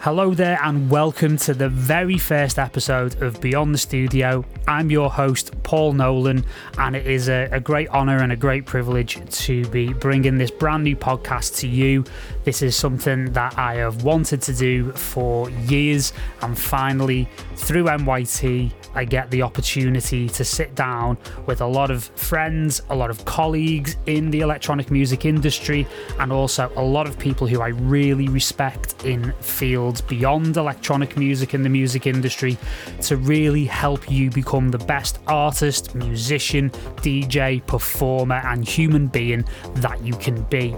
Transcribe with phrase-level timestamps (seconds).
[0.00, 4.44] Hello there, and welcome to the very first episode of Beyond the Studio.
[4.68, 6.44] I'm your host, Paul Nolan,
[6.78, 10.50] and it is a, a, great honour and a great privilege to be bringing this
[10.50, 12.04] brand new podcast to you.
[12.44, 18.72] This is something that I have wanted to do for years, and finally, through NYT,
[18.94, 23.24] I get the opportunity to sit down with a lot of friends, a lot of
[23.24, 25.86] colleagues in the electronic music industry,
[26.18, 31.54] and also a lot of people who I really respect in fields beyond electronic music
[31.54, 32.56] and the music industry
[33.02, 39.44] to really help you become the best artist, musician, DJ, performer, and human being
[39.76, 40.74] that you can be.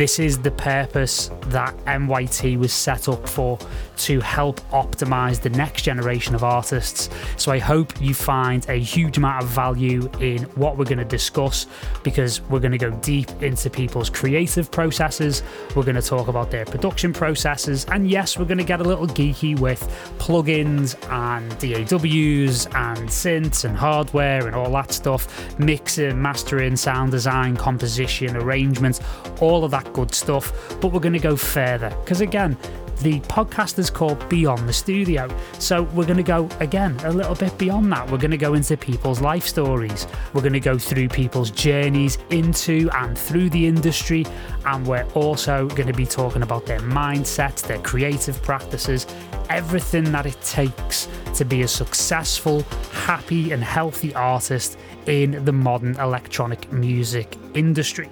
[0.00, 3.58] This is the purpose that NYT was set up for
[3.98, 7.10] to help optimize the next generation of artists.
[7.36, 11.04] So I hope you find a huge amount of value in what we're going to
[11.04, 11.66] discuss
[12.02, 15.42] because we're going to go deep into people's creative processes.
[15.76, 17.84] We're going to talk about their production processes.
[17.92, 19.82] And yes, we're going to get a little geeky with
[20.18, 27.54] plugins and DAWs and synths and hardware and all that stuff mixing, mastering, sound design,
[27.54, 29.02] composition, arrangements,
[29.42, 30.52] all of that good stuff.
[30.80, 32.56] But we're going to go further because, again,
[33.00, 35.28] the podcast is called Beyond the Studio.
[35.58, 38.10] So we're going to go again a little bit beyond that.
[38.10, 40.06] We're going to go into people's life stories.
[40.34, 44.26] We're going to go through people's journeys into and through the industry.
[44.66, 49.06] And we're also going to be talking about their mindsets, their creative practices,
[49.48, 55.96] everything that it takes to be a successful, happy, and healthy artist in the modern
[55.96, 58.10] electronic music industry.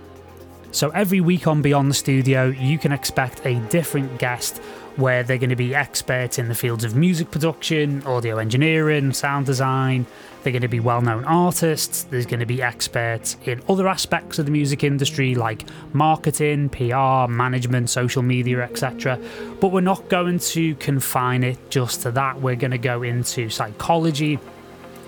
[0.71, 4.59] So every week on Beyond the Studio, you can expect a different guest
[4.97, 9.47] where they're going to be experts in the fields of music production, audio engineering, sound
[9.47, 10.05] design.
[10.43, 12.03] They're going to be well known artists.
[12.05, 17.31] There's going to be experts in other aspects of the music industry like marketing, PR,
[17.31, 19.19] management, social media, etc.
[19.61, 22.41] But we're not going to confine it just to that.
[22.43, 24.39] We're going to go into psychology.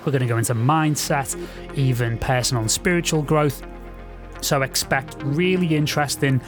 [0.05, 1.37] We're going to go into mindset,
[1.77, 3.63] even personal and spiritual growth,
[4.41, 6.41] so expect really interesting,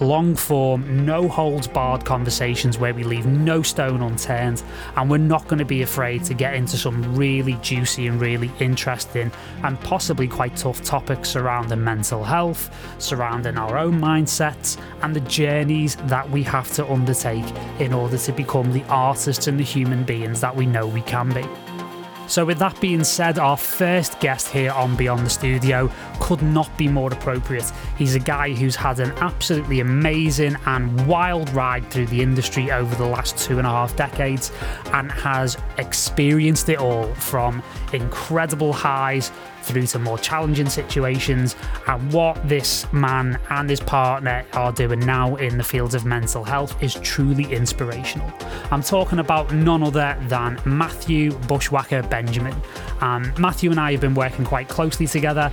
[0.00, 4.62] long form, no holds barred conversations where we leave no stone unturned.
[4.96, 8.50] And we're not going to be afraid to get into some really juicy and really
[8.60, 9.30] interesting
[9.62, 15.96] and possibly quite tough topics surrounding mental health, surrounding our own mindsets, and the journeys
[15.96, 17.44] that we have to undertake
[17.78, 21.28] in order to become the artists and the human beings that we know we can
[21.32, 21.44] be.
[22.30, 26.70] So, with that being said, our first guest here on Beyond the Studio could not
[26.78, 27.72] be more appropriate.
[27.98, 32.94] He's a guy who's had an absolutely amazing and wild ride through the industry over
[32.94, 34.52] the last two and a half decades
[34.92, 39.32] and has experienced it all from incredible highs
[39.62, 41.56] through to more challenging situations
[41.86, 46.44] and what this man and his partner are doing now in the fields of mental
[46.44, 48.32] health is truly inspirational.
[48.70, 52.54] I'm talking about none other than Matthew Bushwacka Benjamin.
[53.00, 55.50] Um, Matthew and I have been working quite closely together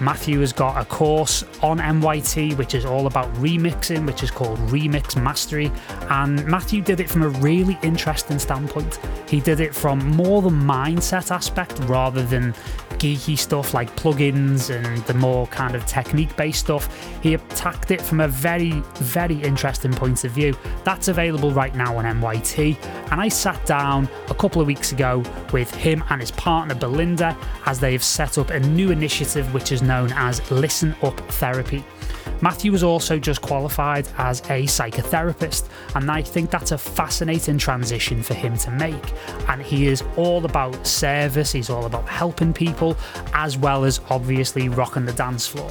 [0.00, 4.58] Matthew has got a course on NYT which is all about remixing, which is called
[4.70, 5.70] Remix Mastery.
[6.10, 8.98] And Matthew did it from a really interesting standpoint.
[9.28, 12.54] He did it from more the mindset aspect rather than
[13.04, 16.88] geeky stuff like plugins and the more kind of technique based stuff.
[17.22, 20.56] He attacked it from a very, very interesting point of view.
[20.84, 22.82] That's available right now on NYT.
[23.12, 25.22] And I sat down a couple of weeks ago
[25.52, 29.70] with him and his partner Belinda as they have set up a new initiative which
[29.70, 31.84] is known as Listen Up Therapy.
[32.40, 38.22] Matthew was also just qualified as a psychotherapist, and I think that's a fascinating transition
[38.22, 39.12] for him to make.
[39.48, 42.96] And he is all about service, he's all about helping people,
[43.32, 45.70] as well as obviously rocking the dance floor.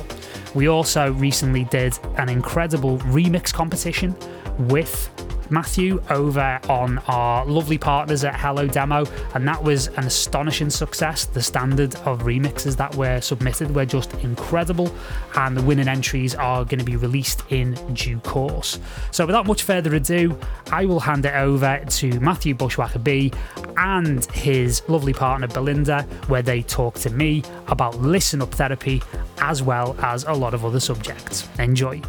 [0.56, 4.16] We also recently did an incredible remix competition
[4.58, 5.09] with
[5.50, 9.06] Matthew over on our lovely partners at Hello Demo,
[9.36, 11.25] and that was an astonishing success.
[11.25, 14.94] The standard of remixes that were submitted were just incredible,
[15.36, 18.80] and the winning entries are going to be released in due course.
[19.12, 20.38] So, without much further ado,
[20.72, 23.31] I will hand it over to Matthew Bushwacka B
[23.78, 29.01] and his lovely partner Belinda, where they talk to me about listen up therapy
[29.39, 31.48] as well as a lot of other subjects.
[31.60, 32.01] Enjoy.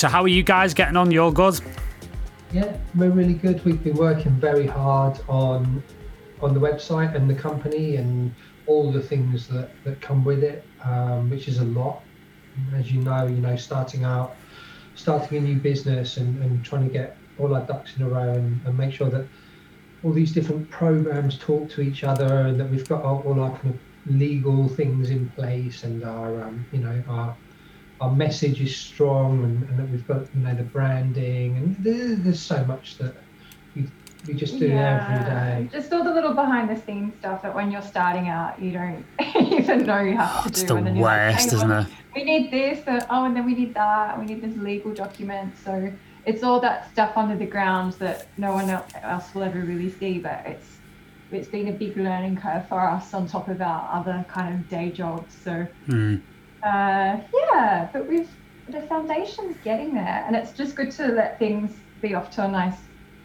[0.00, 1.10] So, how are you guys getting on?
[1.10, 1.60] You're good?
[2.54, 3.62] Yeah, we're really good.
[3.66, 5.82] We've been working very hard on
[6.40, 8.34] on the website and the company and
[8.66, 12.00] all the things that, that come with it, um, which is a lot.
[12.74, 14.36] As you know, you know, starting out,
[14.94, 18.32] starting a new business and, and trying to get all our ducks in a row
[18.32, 19.26] and, and make sure that
[20.02, 23.54] all these different programs talk to each other and that we've got all, all our
[23.58, 27.36] kind of legal things in place and our, um, you know, our
[28.00, 32.16] our message is strong and, and that we've got you know the branding and there,
[32.16, 33.14] there's so much that
[33.76, 33.86] we,
[34.26, 35.68] we just do every day.
[35.72, 39.04] Just all the little behind the scenes stuff that when you're starting out you don't
[39.36, 40.80] even know you have to it's do.
[40.82, 41.86] the worst, like, isn't it?
[42.14, 44.18] We need this, and, oh, and then we need that.
[44.18, 45.54] We need this legal document.
[45.64, 45.92] So
[46.26, 50.18] it's all that stuff under the ground that no one else will ever really see.
[50.18, 50.78] But it's
[51.30, 54.68] it's been a big learning curve for us on top of our other kind of
[54.68, 55.36] day jobs.
[55.44, 56.20] So Mm.
[56.62, 58.28] Uh, yeah, but we've
[58.68, 62.48] the foundation's getting there, and it's just good to let things be off to a
[62.48, 62.76] nice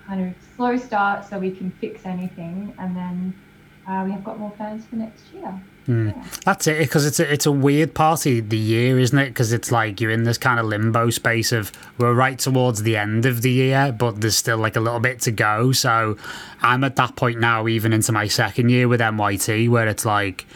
[0.08, 3.34] kind of slow start so we can fix anything, and then
[3.88, 5.62] uh, we have got more plans for next year.
[5.88, 6.26] Yeah.
[6.46, 9.30] That's it, because it's a, it's a weird part of the year, isn't it?
[9.30, 12.98] Because it's like you're in this kind of limbo space of we're right towards the
[12.98, 15.72] end of the year, but there's still like a little bit to go.
[15.74, 16.18] So
[16.64, 20.48] I'm at that point now, even into my second year with NYT, where it's like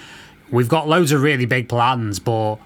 [0.49, 2.57] we've got loads of really big plans, but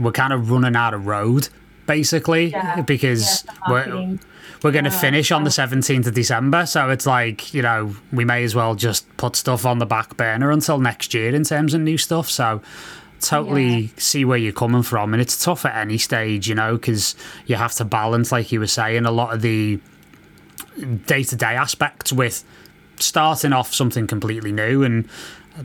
[0.00, 1.48] we're kind of running out of road,
[1.86, 2.80] basically, Yeah.
[2.82, 4.18] because Yeah, we're
[4.62, 6.66] we're going to finish on the 17th of December.
[6.66, 10.18] So it's like, you know, we may as well just put stuff on the back
[10.18, 12.28] burner until next year in terms of new stuff.
[12.28, 12.60] So
[13.22, 13.88] totally Yeah.
[13.96, 15.14] see where you're coming from.
[15.14, 17.14] And it's tough at any stage, you know, because
[17.46, 19.78] you have to balance, like you were saying, a lot of the
[21.06, 22.44] day to day aspects with
[22.98, 25.08] starting off something completely new and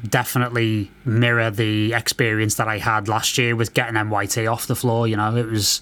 [0.10, 5.08] definitely mirror the experience that I had last year with getting NYT off the floor.
[5.08, 5.82] You know, it was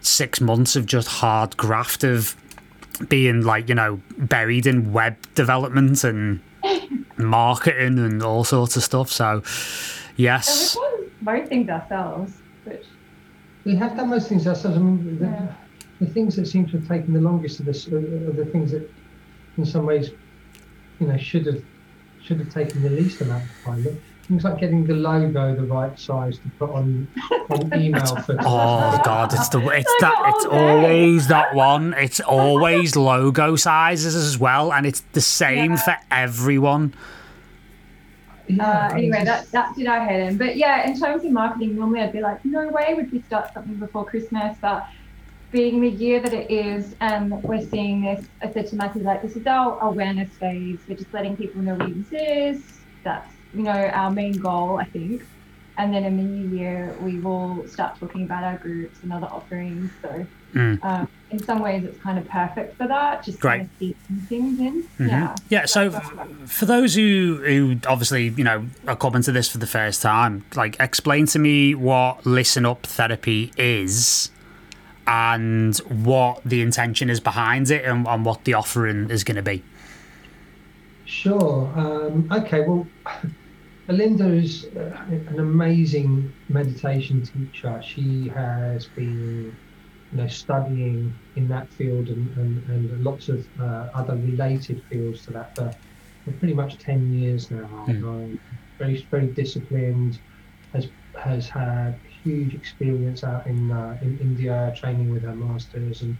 [0.00, 2.36] six months of just hard graft of
[3.08, 6.40] being like, you know, buried in web development and
[7.16, 9.10] marketing and all sorts of stuff.
[9.10, 10.76] So, So yes.
[10.76, 10.84] we've
[11.24, 12.32] done most things ourselves,
[12.64, 12.84] which
[13.64, 14.76] We have done most things ourselves.
[14.76, 15.52] I mean, the, Yeah.
[16.00, 18.72] the things that seem to have taken the longest of this are, are the things
[18.72, 18.88] that,
[19.58, 20.10] in some ways,
[20.98, 21.62] you know, should have
[22.30, 23.82] should have taken the least amount of time.
[23.82, 23.94] But
[24.28, 27.08] things like getting the logo the right size to put on
[27.50, 28.36] on email for.
[28.40, 31.92] Oh god, it's the it's that it's always that one.
[31.94, 35.76] It's always logo sizes as well, and it's the same Yeah.
[35.78, 36.94] for everyone.
[38.46, 40.36] Yeah, uh, anyway, that, just- that did our head in.
[40.38, 43.52] But yeah, in terms of marketing, normally I'd be like, no way would we start
[43.54, 44.56] something before Christmas.
[44.60, 44.88] But
[45.50, 49.22] being the year that it is, and we're seeing this, I said to Matthew, like,
[49.22, 50.78] this is our awareness phase.
[50.88, 52.64] We're just letting people know we exist.
[53.02, 55.22] That's, you know, our main goal, I think.
[55.78, 59.26] And then in the new year, we will start talking about our groups and other
[59.26, 59.90] offerings.
[60.02, 60.84] So Mm.
[60.84, 63.68] um, in some ways, it's kind of perfect for that, just Great.
[63.78, 64.82] kind of things in.
[64.98, 65.08] Mhm.
[65.08, 65.36] Yeah.
[65.48, 65.92] Yeah, so
[66.46, 70.42] for those who who obviously you know are coming to this for the first time,
[70.56, 74.32] like explain to me what listen up therapy is,
[75.06, 79.42] and what the intention is behind it, and, and what the offering is going to
[79.42, 79.62] be.
[81.10, 81.72] Sure.
[81.74, 82.60] Um, okay.
[82.60, 82.86] Well,
[83.88, 87.82] Belinda is uh, an amazing meditation teacher.
[87.84, 89.56] She has been,
[90.12, 95.24] you know, studying in that field and, and, and lots of uh, other related fields
[95.26, 95.74] to that for,
[96.24, 97.86] for pretty much ten years now.
[97.88, 98.04] Mm.
[98.04, 98.40] Um,
[98.78, 100.20] very very disciplined.
[100.72, 100.86] Has
[101.18, 106.16] has had huge experience out in uh, in India, training with her masters and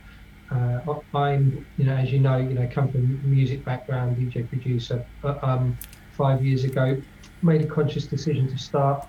[0.51, 0.81] uh,
[1.15, 5.05] I'm, you know, as you know, you know, come from music background, DJ producer.
[5.23, 5.79] But um,
[6.13, 7.01] five years ago,
[7.43, 9.07] made a conscious decision to start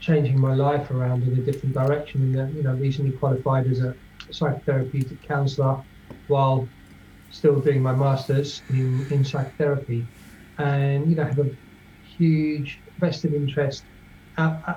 [0.00, 2.34] changing my life around in a different direction.
[2.38, 3.94] And you know, recently qualified as a
[4.30, 5.82] psychotherapeutic counsellor,
[6.28, 6.66] while
[7.30, 10.06] still doing my masters in in psychotherapy,
[10.58, 11.50] and you know, have a
[12.16, 13.84] huge vested interest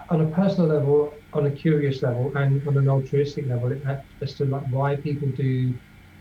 [0.09, 3.75] on a personal level, on a curious level, and on an altruistic level
[4.21, 5.73] as to like why people do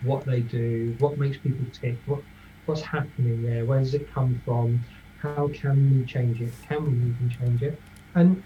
[0.03, 2.21] what they do, what makes people tick, what
[2.67, 4.81] what's happening there, where does it come from,
[5.21, 7.81] how can we change it, can we even change it,
[8.15, 8.43] and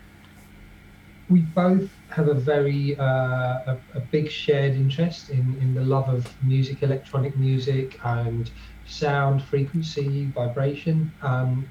[1.28, 6.08] we both have a very uh, a, a big shared interest in, in the love
[6.08, 8.50] of music, electronic music, and
[8.86, 11.12] sound, frequency, vibration.
[11.22, 11.68] Um,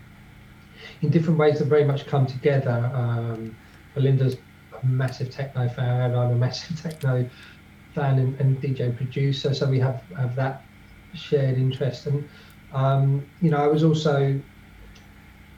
[1.02, 2.92] in different ways that very much come together.
[2.94, 3.56] Um,
[3.94, 4.36] Belinda's
[4.82, 7.30] a massive techno fan, I'm a massive techno
[7.94, 10.64] fan and, and DJ producer, so we have, have that
[11.14, 12.08] shared interest.
[12.08, 12.28] And,
[12.74, 14.40] um, you know, I was also,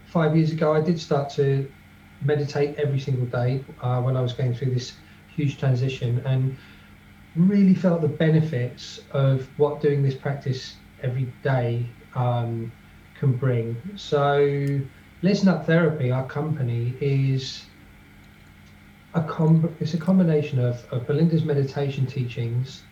[0.05, 1.69] five years ago, I did start to
[2.21, 4.93] meditate every single day uh, when I was going through this
[5.35, 6.57] huge transition and
[7.35, 12.71] really felt the benefits of what doing this practice every day um,
[13.19, 13.75] can bring.
[13.95, 14.79] So,
[15.23, 17.65] Listen Up Therapy, our company, is
[19.15, 22.83] a com- it's a combination of, of Belinda's meditation teachings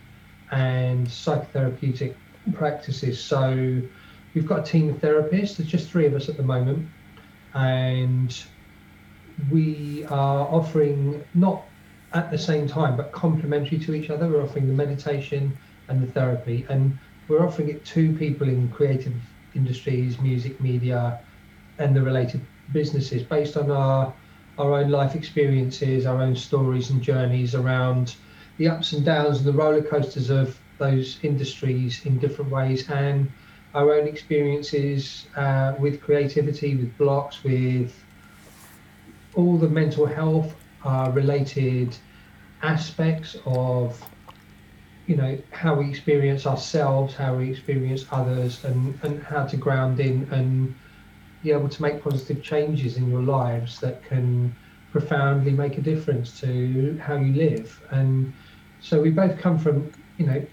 [0.51, 2.15] and psychotherapeutic
[2.53, 3.23] practices.
[3.23, 3.79] So
[4.33, 5.57] we've got a team of therapists.
[5.57, 6.87] There's just three of us at the moment,
[7.53, 8.35] and
[9.51, 11.61] we are offering not
[12.13, 14.27] at the same time, but complementary to each other.
[14.27, 15.55] We're offering the meditation
[15.89, 19.13] and the therapy, and we're offering it to people in creative
[19.53, 21.19] industries, music, media,
[21.79, 22.41] and the related
[22.71, 24.13] businesses based on our
[24.57, 28.15] our own life experiences, our own stories and journeys around
[28.57, 33.29] the ups and downs and the roller coasters of those industries in different ways, and
[33.73, 37.93] our own experiences uh, with creativity, with blocks, with
[39.35, 40.55] all the mental health
[40.85, 41.95] uh, related
[42.61, 44.01] aspects of
[45.07, 49.99] you know how we experience ourselves how we experience others and and how to ground
[49.99, 50.73] in and
[51.45, 54.53] be able to make positive changes in your lives that can
[54.91, 57.79] profoundly make a difference to how you live.
[57.91, 58.33] And
[58.81, 60.43] so we both come from, you know,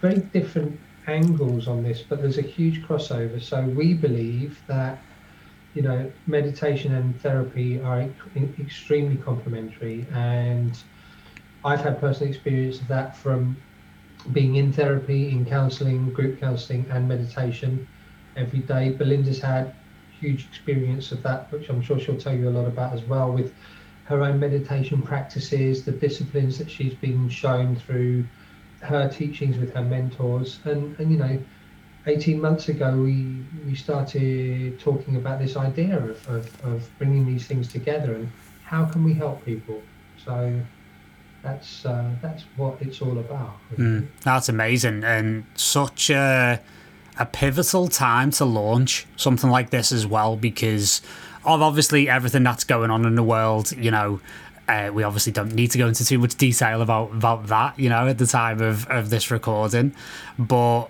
[0.00, 3.42] very different angles on this, but there's a huge crossover.
[3.42, 4.98] So we believe that,
[5.74, 8.08] you know, meditation and therapy are
[8.58, 10.06] extremely complementary.
[10.14, 10.78] And
[11.62, 13.56] I've had personal experience of that from
[14.32, 17.86] being in therapy, in counseling, group counseling, and meditation
[18.36, 18.92] every day.
[18.92, 19.74] Belinda's had
[20.22, 23.32] huge experience of that, which I'm sure she'll tell you a lot about as well,
[23.32, 23.52] with
[24.04, 28.24] her own meditation practices, the disciplines that she's been shown through
[28.80, 30.60] her teachings with her mentors.
[30.64, 31.38] And, and you know,
[32.06, 37.46] 18 months ago, we, we started talking about this idea of, of, of bringing these
[37.46, 38.30] things together and
[38.64, 39.82] how can we help people.
[40.24, 40.60] So
[41.42, 43.56] that's uh, that's what it's all about.
[43.76, 46.60] Mm, that's amazing and such a
[47.18, 51.02] a pivotal time to launch something like this as well because
[51.44, 53.72] of obviously everything that's going on in the world.
[53.72, 54.20] You know,
[54.68, 57.78] uh, we obviously don't need to go into too much detail about about that.
[57.78, 59.94] You know, at the time of of this recording,
[60.38, 60.86] but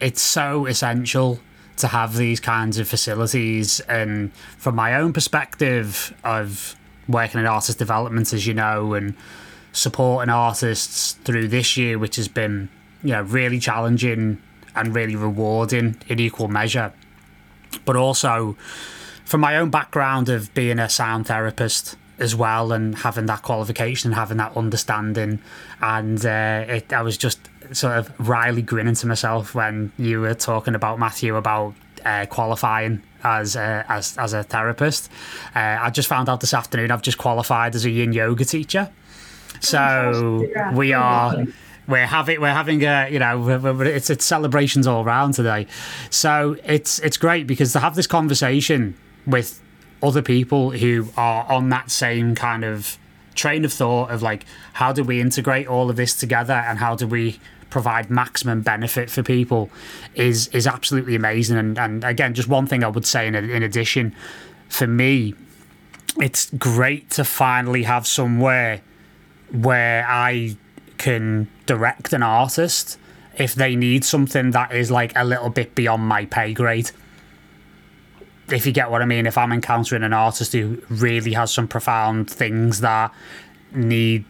[0.00, 1.40] it's so essential
[1.76, 3.80] to have these kinds of facilities.
[3.80, 6.76] And from my own perspective of
[7.08, 9.14] working in artist development, as you know, and
[9.72, 12.68] supporting artists through this year, which has been
[13.02, 14.40] you know really challenging
[14.74, 16.92] and really rewarding in equal measure.
[17.84, 18.56] But also,
[19.24, 24.10] from my own background of being a sound therapist as well, and having that qualification
[24.10, 25.40] and having that understanding,
[25.80, 27.40] and uh, it, I was just
[27.72, 33.02] sort of wryly grinning to myself when you were talking about Matthew about uh, qualifying
[33.24, 35.10] as a, as as a therapist.
[35.56, 38.90] Uh, I just found out this afternoon I've just qualified as a yin yoga teacher.
[39.60, 41.44] So we are
[41.86, 43.48] we're having we're having a you know
[43.82, 45.66] it's it's celebrations all around today,
[46.10, 49.60] so it's it's great because to have this conversation with
[50.02, 52.98] other people who are on that same kind of
[53.34, 56.94] train of thought of like how do we integrate all of this together and how
[56.94, 57.38] do we
[57.70, 59.68] provide maximum benefit for people
[60.14, 61.58] is is absolutely amazing.
[61.58, 64.14] And and again just one thing I would say in in addition
[64.68, 65.34] for me
[66.18, 68.80] it's great to finally have somewhere
[69.50, 70.56] where I
[70.98, 72.98] can direct an artist
[73.36, 76.90] if they need something that is like a little bit beyond my pay grade.
[78.50, 81.66] If you get what I mean, if I'm encountering an artist who really has some
[81.66, 83.12] profound things that
[83.72, 84.24] need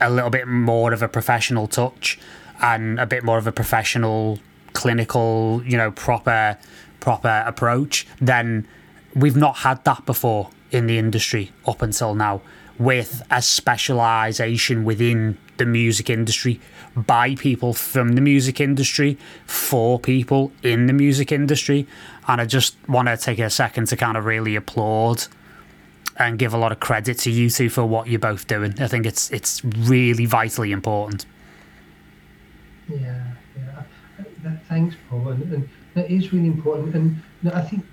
[0.00, 2.18] a little bit more of a professional touch
[2.60, 4.38] and a bit more of a professional
[4.72, 6.56] clinical, you know, proper
[7.00, 8.66] proper approach, then
[9.14, 12.40] we've not had that before in the industry up until now
[12.78, 16.60] with a specialization within the music industry
[16.96, 21.86] by people from the music industry for people in the music industry.
[22.26, 25.26] And I just want to take a second to kind of really applaud
[26.16, 28.74] and give a lot of credit to you two for what you're both doing.
[28.80, 31.26] I think it's it's really vitally important.
[32.88, 33.22] Yeah,
[33.56, 34.56] yeah.
[34.68, 35.28] Thanks, Paul.
[35.28, 36.94] And, and that is really important.
[36.94, 37.22] And
[37.52, 37.84] I think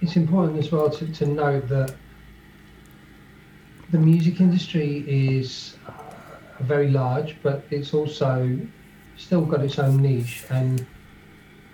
[0.00, 1.94] it's important as well to, to note that
[3.90, 5.92] the music industry is uh,
[6.62, 8.58] very large, but it's also
[9.16, 10.44] still got its own niche.
[10.50, 10.86] And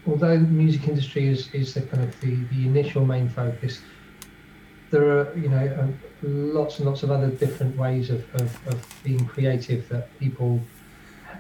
[0.07, 3.81] although the music industry is, is the kind of the, the initial main focus,
[4.91, 5.87] there are you know uh,
[6.23, 10.61] lots and lots of other different ways of, of, of being creative that people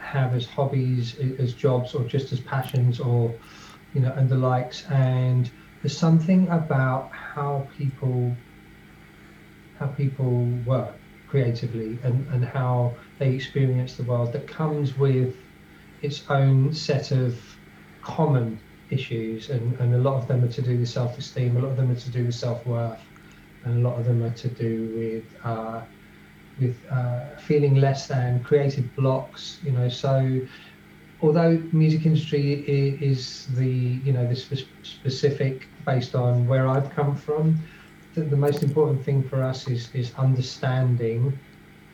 [0.00, 3.34] have as hobbies, as jobs, or just as passions, or
[3.94, 4.84] you know, and the likes.
[4.90, 5.50] And
[5.82, 8.36] there's something about how people
[9.78, 10.94] how people work
[11.28, 15.34] creatively and, and how they experience the world that comes with
[16.02, 17.38] its own set of
[18.02, 18.58] common
[18.90, 21.76] issues and, and a lot of them are to do with self-esteem a lot of
[21.76, 23.00] them are to do with self-worth
[23.64, 25.82] and a lot of them are to do with uh,
[26.60, 29.88] with uh, feeling less than creative blocks you know.
[29.88, 30.40] So
[31.22, 32.64] although music industry
[33.00, 34.48] is the you know this
[34.82, 37.58] specific based on where I've come from
[38.14, 41.38] the, the most important thing for us is is understanding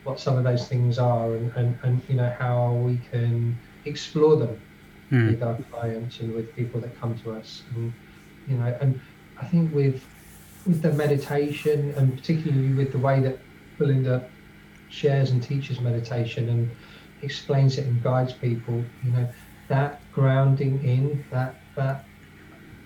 [0.05, 4.37] what some of those things are and, and, and you know how we can explore
[4.37, 4.61] them
[5.11, 5.31] mm.
[5.31, 7.91] with our clients and with people that come to us and
[8.47, 9.01] you know and
[9.41, 10.03] I think with
[10.65, 13.39] with the meditation and particularly with the way that
[13.77, 14.29] Belinda
[14.89, 16.71] shares and teaches meditation and
[17.23, 19.27] explains it and guides people you know
[19.67, 22.05] that grounding in that that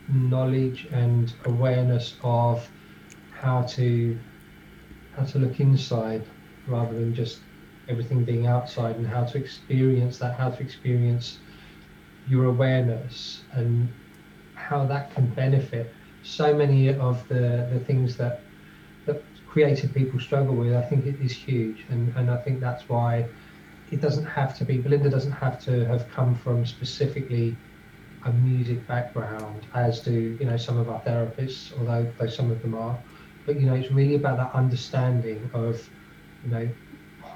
[0.08, 2.68] knowledge and awareness of
[3.32, 4.18] how to
[5.16, 6.24] how to look inside
[6.70, 7.46] rather than just
[7.90, 11.42] everything being outside and how to experience that how to experience
[12.26, 13.96] your awareness and
[14.56, 18.46] how that can benefit so many of the, the things that
[19.06, 21.86] that creative people struggle with i think it is huge.
[21.90, 23.30] And, and i think that's why
[23.90, 27.62] it doesn't have to be belinda doesn't have to have come from specifically
[28.24, 32.62] a music background as do you know some of our therapists although, though some of
[32.62, 33.04] them are.
[33.46, 35.90] But you know it's really about that understanding of
[36.44, 36.70] you know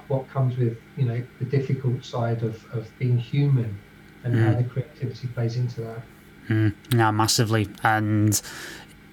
[0.08, 3.78] what comes with you know the difficult side of, of being human
[4.22, 4.44] and mm.
[4.44, 6.02] how the creativity plays into that.
[6.48, 7.68] Mm, yeah massively.
[7.82, 8.40] And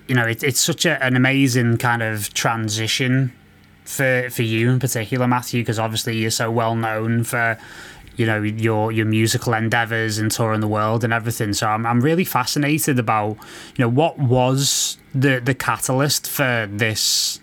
[0.07, 3.33] you know it, it's such a, an amazing kind of transition
[3.85, 7.57] for for you in particular matthew because obviously you're so well known for
[8.15, 11.53] you know your your musical endeavors and touring the world and everything.
[11.53, 13.37] So I'm, I'm really fascinated about
[13.75, 17.40] you know what was the the catalyst for this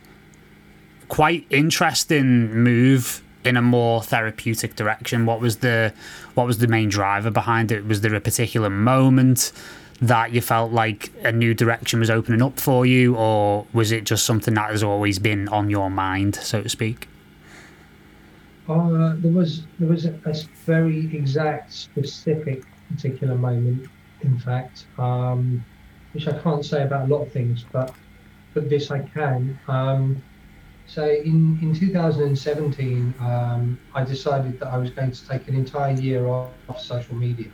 [1.08, 5.92] quite interesting move in a more therapeutic direction what was the
[6.34, 9.52] what was the main driver behind it was there a particular moment
[10.00, 14.04] that you felt like a new direction was opening up for you or was it
[14.04, 17.08] just something that has always been on your mind so to speak
[18.68, 20.34] uh, there was there was a, a,
[20.66, 23.88] very exact, specific, particular moment.
[24.20, 25.64] In fact, um,
[26.12, 27.94] which I can't say about a lot of things, but
[28.52, 29.58] but this I can.
[29.68, 30.22] Um,
[30.88, 35.92] so in in 2017, um, I decided that I was going to take an entire
[35.92, 37.52] year off, social media,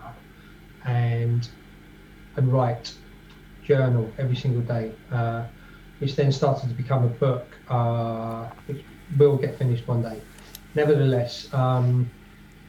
[0.85, 1.47] and
[2.37, 2.95] and write
[3.65, 5.45] journal every single day, uh,
[5.99, 8.83] which then started to become a book, uh, which
[9.19, 10.21] will get finished one day
[10.75, 12.11] nevertheless, um,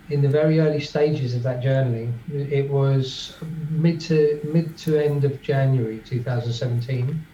[0.09, 3.35] in the very early stages of that journaling, it was
[3.69, 7.25] mid to mid to end of January 2017.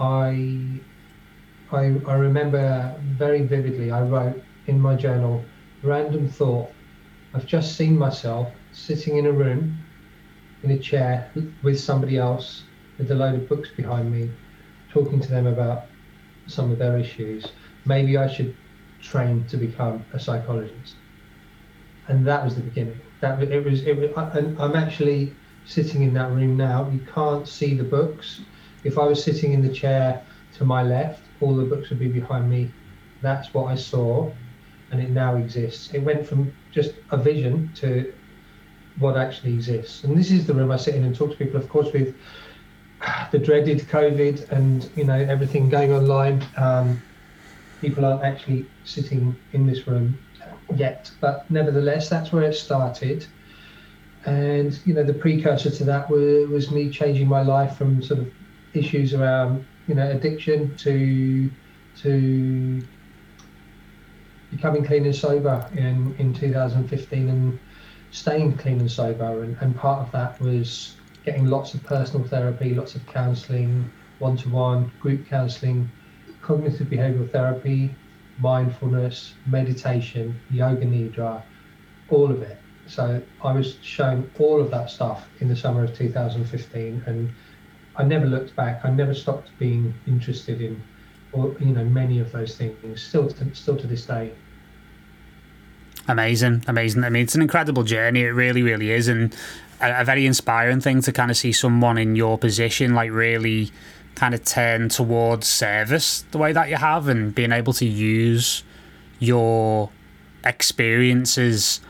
[0.00, 0.80] I
[1.70, 3.90] I, I remember very vividly.
[3.90, 5.44] I wrote in my journal,
[5.82, 6.70] random thought.
[7.34, 9.78] I've just seen myself sitting in a room,
[10.62, 11.30] in a chair
[11.62, 12.62] with somebody else,
[12.96, 14.30] with a load of books behind me,
[14.90, 15.84] talking to them about
[16.46, 17.46] some of their issues.
[17.84, 18.56] Maybe I should
[19.02, 20.96] train to become a psychologist,
[22.08, 22.98] and that was the beginning.
[23.20, 23.86] That it was.
[23.86, 24.10] It was.
[24.34, 25.34] And I'm actually
[25.66, 26.88] sitting in that room now.
[26.88, 28.40] You can't see the books.
[28.84, 30.22] If I was sitting in the chair
[30.54, 32.70] to my left, all the books would be behind me.
[33.22, 34.30] That's what I saw,
[34.90, 35.92] and it now exists.
[35.92, 38.12] It went from just a vision to
[38.98, 40.04] what actually exists.
[40.04, 41.56] And this is the room I sit in and talk to people.
[41.58, 42.14] Of course, with
[43.30, 46.44] the dreaded COVID and you know everything going online.
[46.56, 47.02] Um,
[47.80, 50.18] people aren't actually sitting in this room
[50.74, 53.26] yet, but nevertheless, that's where it started.
[54.26, 58.20] And you know, the precursor to that was, was me changing my life from sort
[58.20, 58.32] of
[58.74, 61.50] issues around you know addiction to
[62.02, 62.82] to
[64.50, 67.58] becoming clean and sober in in 2015 and
[68.10, 69.42] staying clean and sober.
[69.42, 74.90] And, and part of that was getting lots of personal therapy, lots of counselling, one-to-one
[75.00, 75.90] group counselling
[76.40, 77.94] cognitive behavioral therapy,
[78.38, 81.42] mindfulness, meditation, yoga nidra,
[82.08, 82.58] all of it.
[82.86, 87.30] So I was shown all of that stuff in the summer of 2015, and
[87.98, 88.84] I never looked back.
[88.84, 90.80] I never stopped being interested in,
[91.32, 93.02] or you know, many of those things.
[93.02, 94.32] Still, to, still to this day.
[96.06, 97.04] Amazing, amazing.
[97.04, 98.22] I mean, it's an incredible journey.
[98.22, 99.34] It really, really is, and
[99.80, 103.70] a, a very inspiring thing to kind of see someone in your position, like really
[104.14, 108.64] kind of turn towards service the way that you have and being able to use
[109.20, 109.90] your
[110.44, 111.80] experiences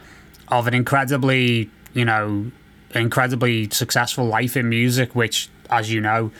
[0.48, 2.50] of an incredibly, you know,
[2.94, 6.31] incredibly successful life in music, which, as you know,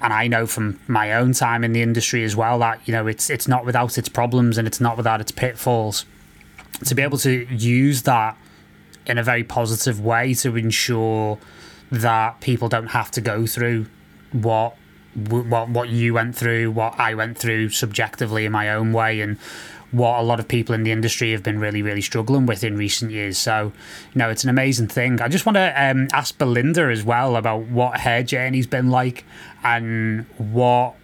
[0.00, 3.06] and I know from my own time in the industry as well that you know
[3.06, 6.04] it's it's not without its problems and it's not without its pitfalls.
[6.84, 8.36] To be able to use that
[9.06, 11.38] in a very positive way to ensure
[11.90, 13.86] that people don't have to go through
[14.32, 14.76] what
[15.14, 19.38] what what you went through, what I went through subjectively in my own way, and
[19.94, 22.76] what a lot of people in the industry have been really, really struggling with in
[22.76, 23.38] recent years.
[23.38, 23.72] So,
[24.12, 25.20] you know, it's an amazing thing.
[25.20, 29.24] I just want to um, ask Belinda as well about what her journey's been like
[29.62, 30.94] and what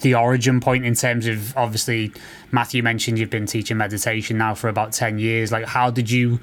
[0.00, 2.12] the origin point in terms of obviously
[2.50, 5.52] Matthew mentioned you've been teaching meditation now for about 10 years.
[5.52, 6.40] Like, how did you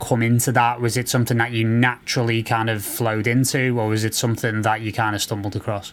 [0.00, 0.80] come into that?
[0.80, 4.82] Was it something that you naturally kind of flowed into, or was it something that
[4.82, 5.92] you kind of stumbled across?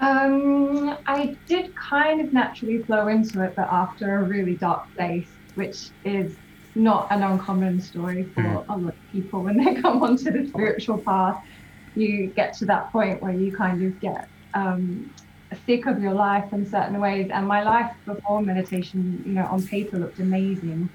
[0.00, 5.28] Um, I did kind of naturally flow into it, but after a really dark place,
[5.54, 6.36] which is
[6.74, 8.68] not an uncommon story for mm.
[8.68, 11.42] a lot of people when they come onto the spiritual path.
[11.94, 15.14] You get to that point where you kind of get um,
[15.66, 17.30] sick of your life in certain ways.
[17.32, 20.88] And my life before meditation, you know, on paper looked amazing,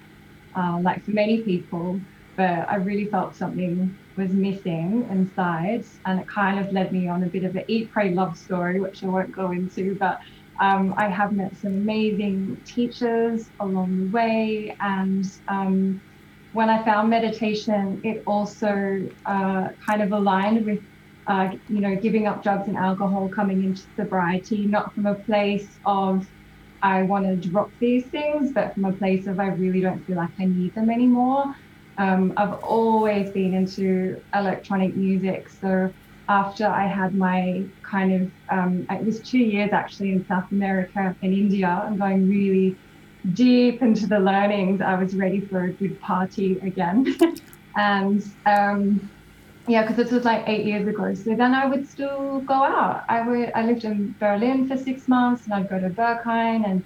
[0.55, 2.01] uh, like for many people,
[2.35, 5.84] but I really felt something was missing inside.
[6.05, 8.79] And it kind of led me on a bit of an eat, pray, love story,
[8.79, 10.19] which I won't go into, but
[10.60, 14.75] um, I have met some amazing teachers along the way.
[14.82, 16.01] And um,
[16.53, 20.82] when I found meditation, it also uh, kind of aligned with
[21.27, 25.67] uh, you know, giving up drugs and alcohol, coming into sobriety, not from a place
[25.86, 26.27] of
[26.82, 30.15] I want to drop these things, but from a place of I really don't feel
[30.15, 31.55] like I need them anymore.
[31.99, 35.49] Um, I've always been into electronic music.
[35.49, 35.93] So
[36.29, 41.13] after I had my kind of, um, it was two years actually in South America
[41.21, 42.77] and India, and going really
[43.33, 47.05] deep into the learnings, I was ready for a good party again.
[47.75, 49.12] and um,
[49.67, 51.13] yeah, because this was like eight years ago.
[51.13, 53.03] So then I would still go out.
[53.09, 53.51] I would.
[53.55, 56.85] I lived in Berlin for six months, and I'd go to Berghain and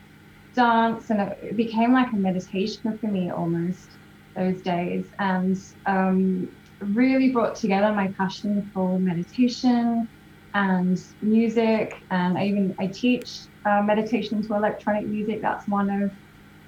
[0.55, 3.92] dance, and it became like a meditation for me almost
[4.35, 10.07] those days, and um, really brought together my passion for meditation
[10.53, 11.93] and music.
[12.11, 15.41] And I even I teach uh, meditation to electronic music.
[15.41, 16.11] That's one of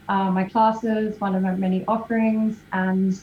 [0.07, 3.13] uh, my classes, one of my many offerings, and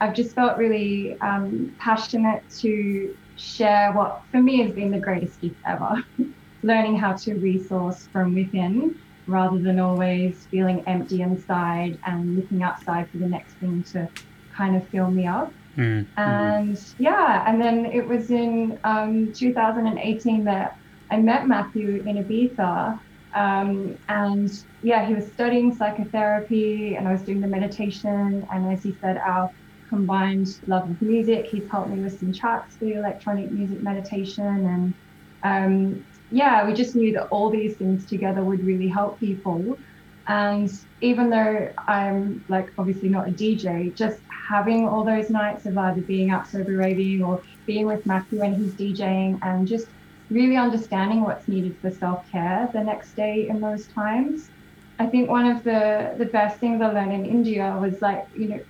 [0.00, 5.40] I've just felt really um, passionate to share what for me has been the greatest
[5.40, 6.04] gift ever
[6.62, 8.94] learning how to resource from within
[9.26, 14.08] rather than always feeling empty inside and looking outside for the next thing to
[14.52, 15.52] kind of fill me up.
[15.76, 16.94] Mm, and mm.
[16.98, 20.78] yeah, and then it was in um, 2018 that
[21.10, 22.98] I met Matthew in Ibiza.
[23.34, 24.50] Um, and
[24.82, 28.46] yeah, he was studying psychotherapy and I was doing the meditation.
[28.52, 29.50] And as he said, our
[29.88, 31.46] combined love of music.
[31.46, 34.66] He's helped me with some tracks for electronic music meditation.
[34.66, 34.94] And
[35.42, 39.78] um, yeah, we just knew that all these things together would really help people.
[40.26, 40.68] And
[41.00, 44.20] even though I'm like obviously not a DJ, just
[44.50, 48.54] having all those nights of either being out sober raving or being with Matthew when
[48.54, 49.86] he's DJing and just
[50.30, 54.50] really understanding what's needed for self care the next day in those times.
[54.98, 58.48] I think one of the the best things I learned in India was like, you
[58.48, 58.60] know,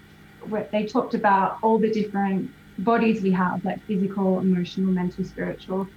[0.43, 5.89] what they talked about all the different bodies we have, like physical, emotional, mental, spiritual.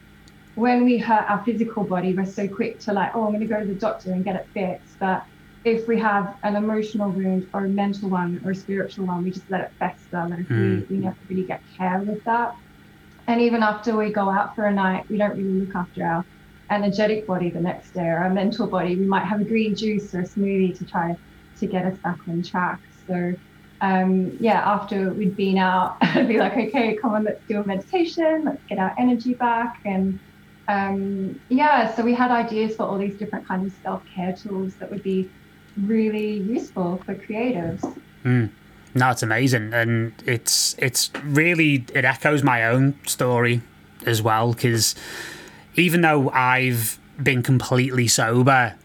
[0.58, 3.46] When we hurt our physical body, we're so quick to like, oh, I'm going to
[3.46, 4.98] go to the doctor and get it fixed.
[4.98, 5.24] But
[5.64, 9.30] if we have an emotional wound or a mental one or a spiritual one, we
[9.30, 10.26] just let it fester.
[10.28, 10.90] Like mm.
[10.90, 12.56] we, we never really get care with that.
[13.28, 16.26] And even after we go out for a night, we don't really look after our
[16.72, 18.96] energetic body the next day or our mental body.
[18.96, 21.16] We might have a green juice or a smoothie to try
[21.60, 22.80] to get us back on track.
[23.06, 23.36] So
[23.82, 27.64] um, yeah, after we'd been out, I'd be like, okay, come on, let's do a
[27.68, 29.82] meditation, let's get our energy back.
[29.86, 30.20] And
[30.68, 34.76] um, yeah, so we had ideas for all these different kinds of self care tools
[34.76, 35.30] that would be
[35.78, 37.98] really useful for creatives.
[38.24, 38.52] Mm.
[38.94, 43.62] No, it's amazing, and it's it's really it echoes my own story
[44.06, 44.96] as well because
[45.76, 48.76] even though I've been completely sober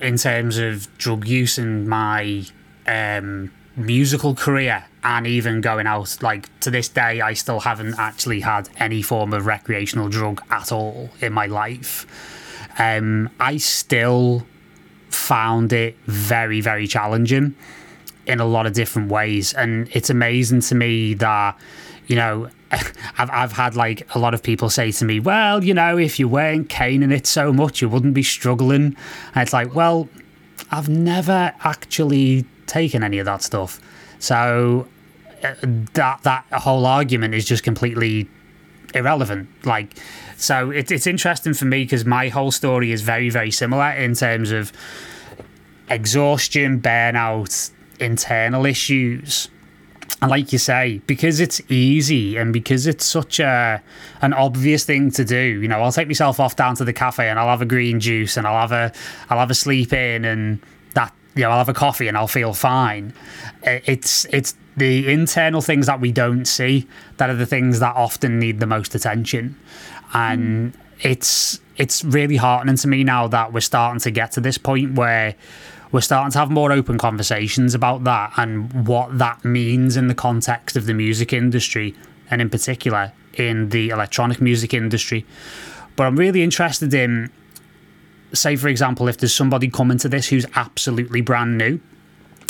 [0.00, 2.44] in terms of drug use and my
[2.86, 8.40] um, musical career and even going out like to this day i still haven't actually
[8.40, 12.06] had any form of recreational drug at all in my life.
[12.78, 14.46] Um, i still
[15.10, 17.54] found it very very challenging
[18.26, 19.52] in a lot of different ways.
[19.52, 21.58] And it's amazing to me that
[22.06, 25.74] you know I've, I've had like a lot of people say to me well you
[25.74, 28.96] know if you weren't caning it so much you wouldn't be struggling.
[29.34, 30.08] And it's like well
[30.70, 33.80] i've never actually taken any of that stuff.
[34.22, 34.86] So
[35.42, 35.54] uh,
[35.94, 38.28] that that whole argument is just completely
[38.94, 39.48] irrelevant.
[39.66, 39.98] Like,
[40.36, 44.14] so it, it's interesting for me because my whole story is very very similar in
[44.14, 44.72] terms of
[45.90, 49.48] exhaustion, burnout, internal issues.
[50.20, 53.82] And like you say, because it's easy and because it's such a
[54.20, 57.28] an obvious thing to do, you know, I'll take myself off down to the cafe
[57.28, 58.92] and I'll have a green juice and I'll have a
[59.30, 60.60] I'll have a sleep in and
[61.34, 63.14] you know, I'll have a coffee and I'll feel fine.
[63.62, 66.86] It's it's the internal things that we don't see
[67.18, 69.58] that are the things that often need the most attention,
[70.12, 70.80] and mm.
[71.00, 74.94] it's it's really heartening to me now that we're starting to get to this point
[74.94, 75.34] where
[75.90, 80.14] we're starting to have more open conversations about that and what that means in the
[80.14, 81.94] context of the music industry
[82.30, 85.24] and in particular in the electronic music industry.
[85.96, 87.30] But I'm really interested in
[88.32, 91.80] say for example if there's somebody coming to this who's absolutely brand new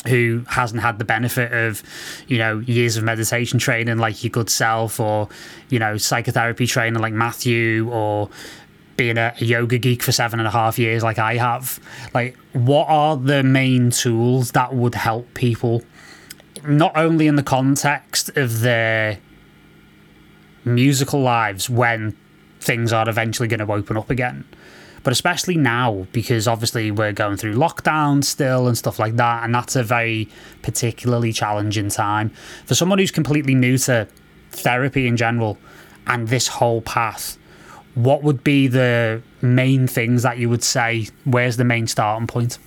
[0.07, 1.83] who hasn't had the benefit of,
[2.27, 5.29] you know, years of meditation training like your good self, or,
[5.69, 8.29] you know, psychotherapy training like Matthew, or
[8.97, 11.79] being a, a, yoga geek for seven and a half years like I have.
[12.13, 15.83] Like, what are the main tools that would help people,
[16.67, 19.19] not only in the context of their
[20.65, 22.17] musical lives when
[22.61, 24.45] things are eventually going to open up again?
[25.03, 29.55] But especially now because obviously we're going through lockdown still and stuff like that, and
[29.55, 30.29] that's a very
[30.63, 32.31] particularly challenging time
[32.65, 34.07] for someone who's completely new to
[34.51, 35.59] therapy in general
[36.07, 37.39] and this whole path.
[37.95, 41.09] What would be the main things that you would say?
[41.25, 42.59] Where's the main starting point?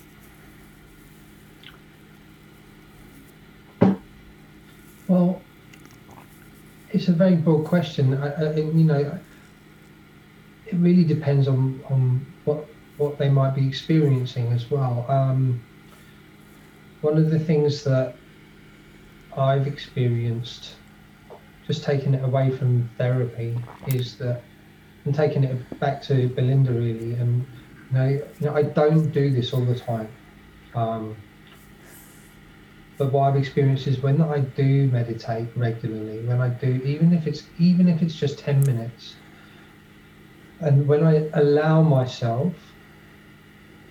[5.07, 5.41] Well,
[6.91, 8.15] it's a very broad question.
[8.15, 9.19] I, I, you know,
[10.67, 15.05] it really depends on, on what what they might be experiencing as well.
[15.09, 15.61] Um,
[17.01, 18.15] one of the things that
[19.37, 20.75] I've experienced,
[21.67, 24.41] just taking it away from therapy, is that
[25.03, 27.45] and taking it back to Belinda really, and
[27.91, 30.09] you know, you know I don't do this all the time.
[30.73, 31.15] Um,
[32.97, 37.27] but what I've experienced is when I do meditate regularly, when I do, even if
[37.27, 39.15] it's even if it's just ten minutes,
[40.61, 42.53] and when I allow myself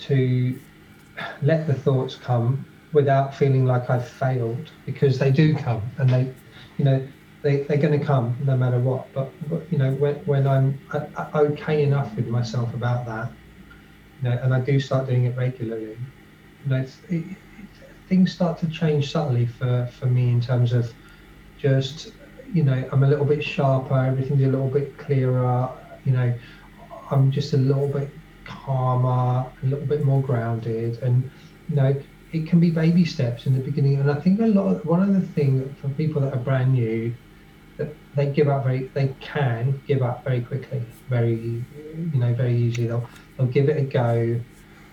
[0.00, 0.58] to
[1.42, 6.32] let the thoughts come without feeling like I've failed, because they do come and they,
[6.78, 7.06] you know,
[7.42, 9.12] they, they're going to come no matter what.
[9.12, 10.78] But, but you know, when, when I'm
[11.34, 13.30] okay enough with myself about that,
[14.22, 15.98] you know, and I do start doing it regularly,
[16.64, 17.36] you know, it's, it, it,
[18.08, 20.92] things start to change subtly for, for me in terms of
[21.58, 22.12] just,
[22.52, 25.70] you know, I'm a little bit sharper, everything's a little bit clearer,
[26.04, 26.34] you know,
[27.10, 28.10] I'm just a little bit
[28.44, 31.30] calmer, a little bit more grounded, and
[31.68, 31.96] you know,
[32.32, 34.00] it can be baby steps in the beginning.
[34.00, 36.74] And I think a lot of one of the things for people that are brand
[36.74, 37.14] new,
[37.76, 42.56] that they give up very, they can give up very quickly, very, you know, very
[42.56, 42.86] easily.
[42.88, 44.40] They'll they'll give it a go,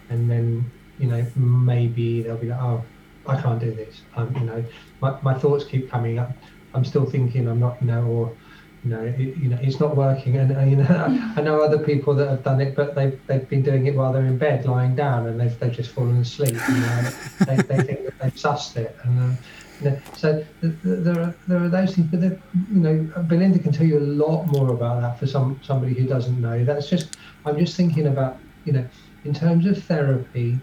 [0.09, 0.69] and then
[0.99, 2.83] you know maybe they'll be like, oh,
[3.27, 4.01] I can't do this.
[4.15, 4.63] Um, you know,
[5.01, 6.31] my, my thoughts keep coming up.
[6.73, 8.35] I'm still thinking I'm not, you know, or
[8.83, 10.37] you know, it, you know, it's not working.
[10.37, 13.47] And uh, you know, I know other people that have done it, but they've they've
[13.47, 16.57] been doing it while they're in bed, lying down, and they've they've just fallen asleep.
[16.67, 17.09] You know,
[17.45, 19.37] they, they think that they've sussed it, and
[19.85, 22.07] uh, so there are there are those things.
[22.11, 22.39] But you
[22.69, 26.39] know, Belinda can tell you a lot more about that for some somebody who doesn't
[26.41, 26.63] know.
[26.63, 28.87] That's just I'm just thinking about you know,
[29.25, 30.59] in terms of therapy.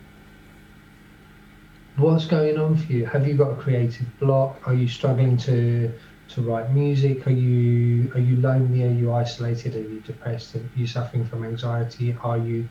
[1.96, 3.06] What's going on for you?
[3.06, 4.68] Have you got a creative block?
[4.68, 5.92] Are you struggling to
[6.28, 7.26] to write music?
[7.26, 8.84] Are you are you lonely?
[8.84, 9.74] Are you isolated?
[9.74, 10.54] Are you depressed?
[10.56, 12.16] Are you suffering from anxiety?
[12.22, 12.68] Are you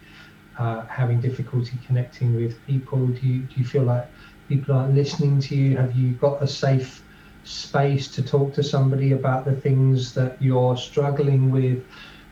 [0.57, 3.07] uh, having difficulty connecting with people?
[3.07, 4.07] Do you do you feel like
[4.47, 5.77] people aren't listening to you?
[5.77, 7.03] Have you got a safe
[7.43, 11.83] space to talk to somebody about the things that you're struggling with?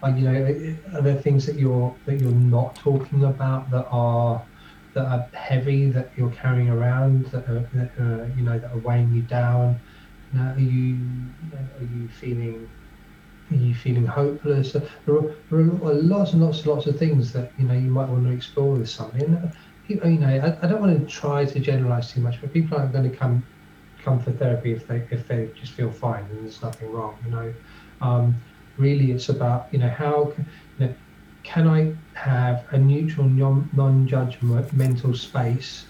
[0.03, 4.41] Are, you know, are there things that you're that you're not talking about that are
[4.93, 8.77] that are heavy that you're carrying around that are, that are you know that are
[8.79, 9.79] weighing you down?
[10.35, 10.99] Now, are you
[11.79, 12.69] are you feeling
[13.51, 14.73] are you feeling hopeless?
[14.73, 17.89] There are, there are lots and lots and lots of things that you know you
[17.89, 19.23] might want to explore with somebody.
[19.23, 19.53] And
[19.87, 22.91] you know, I, I don't want to try to generalize too much, but people aren't
[22.91, 23.45] going to come
[24.03, 27.17] come for therapy if they if they just feel fine and there's nothing wrong.
[27.23, 27.53] You know,
[28.01, 28.35] um,
[28.77, 30.33] really, it's about you know how
[30.79, 30.95] you know,
[31.43, 35.85] can I have a neutral, non-judgmental mental space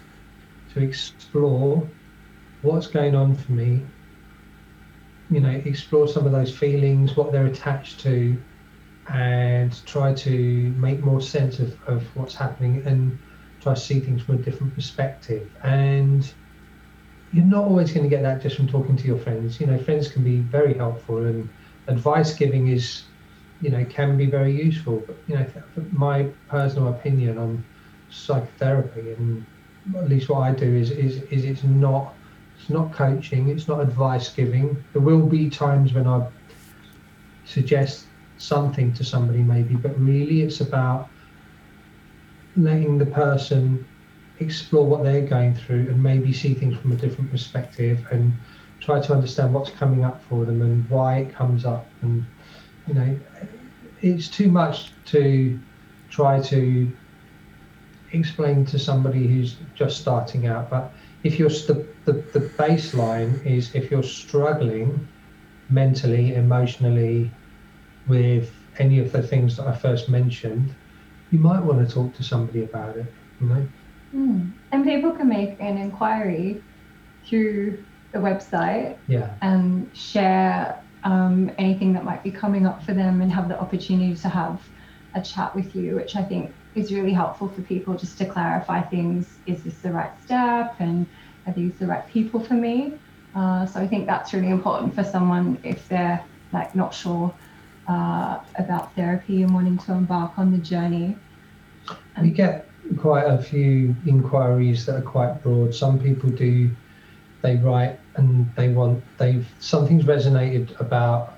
[0.73, 1.87] to explore
[2.61, 3.81] what's going on for me
[5.29, 8.37] you know, explore some of those feelings, what they're attached to,
[9.09, 13.17] and try to make more sense of, of what's happening and
[13.61, 15.49] try to see things from a different perspective.
[15.63, 16.31] And
[17.31, 19.59] you're not always going to get that just from talking to your friends.
[19.59, 21.49] You know, friends can be very helpful and
[21.87, 23.03] advice giving is,
[23.61, 25.03] you know, can be very useful.
[25.05, 25.45] But, you know,
[25.91, 27.63] my personal opinion on
[28.09, 29.45] psychotherapy and
[29.97, 32.13] at least what I do is, is, is it's not
[32.65, 34.83] it's not coaching, it's not advice giving.
[34.91, 36.27] There will be times when I
[37.45, 38.05] suggest
[38.39, 41.07] something to somebody, maybe, but really it's about
[42.57, 43.85] letting the person
[44.39, 48.33] explore what they're going through and maybe see things from a different perspective and
[48.79, 51.85] try to understand what's coming up for them and why it comes up.
[52.01, 52.25] And,
[52.87, 53.19] you know,
[54.01, 55.59] it's too much to
[56.09, 56.91] try to
[58.11, 60.71] explain to somebody who's just starting out.
[60.71, 60.91] But
[61.25, 65.07] if you're the, the, the baseline is if you're struggling
[65.69, 67.31] mentally, emotionally
[68.07, 70.73] with any of the things that I first mentioned,
[71.31, 73.11] you might want to talk to somebody about it.
[73.41, 73.67] You know.
[74.13, 74.51] Mm.
[74.71, 76.63] And people can make an inquiry
[77.27, 79.33] through the website yeah.
[79.41, 84.15] and share um, anything that might be coming up for them and have the opportunity
[84.15, 84.61] to have
[85.15, 88.81] a chat with you, which I think is really helpful for people just to clarify
[88.81, 89.37] things.
[89.45, 90.75] Is this the right step?
[90.79, 91.05] And
[91.47, 92.93] are these the right people for me?
[93.35, 97.33] Uh, so I think that's really important for someone if they're like not sure
[97.87, 101.17] uh, about therapy and wanting to embark on the journey.
[102.21, 105.75] We get quite a few inquiries that are quite broad.
[105.75, 106.71] Some people do,
[107.41, 111.37] they write and they want, they've, something's resonated about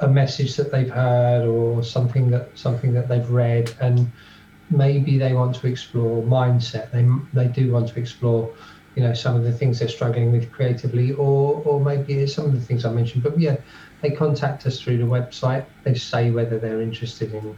[0.00, 4.10] a message that they've heard or something that, something that they've read and
[4.72, 6.90] maybe they want to explore mindset.
[6.90, 8.54] They, they do want to explore,
[8.94, 12.46] you know, some of the things they're struggling with creatively or, or maybe it's some
[12.46, 13.56] of the things I mentioned, but yeah,
[14.00, 15.64] they contact us through the website.
[15.84, 17.56] They say whether they're interested in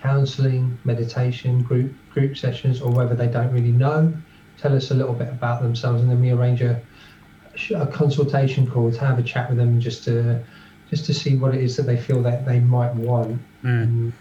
[0.00, 4.12] counselling, meditation, group group sessions, or whether they don't really know.
[4.58, 6.80] Tell us a little bit about themselves, and then we arrange a,
[7.74, 10.42] a consultation call to have a chat with them, just to
[10.90, 13.40] just to see what it is that they feel that they might want.
[13.62, 14.12] Mm.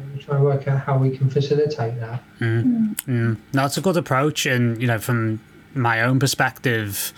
[0.00, 2.22] And try and work out how we can facilitate that.
[2.40, 2.94] Mm.
[3.02, 3.36] Mm.
[3.52, 5.40] No, it's a good approach, and you know, from
[5.74, 7.12] my own perspective,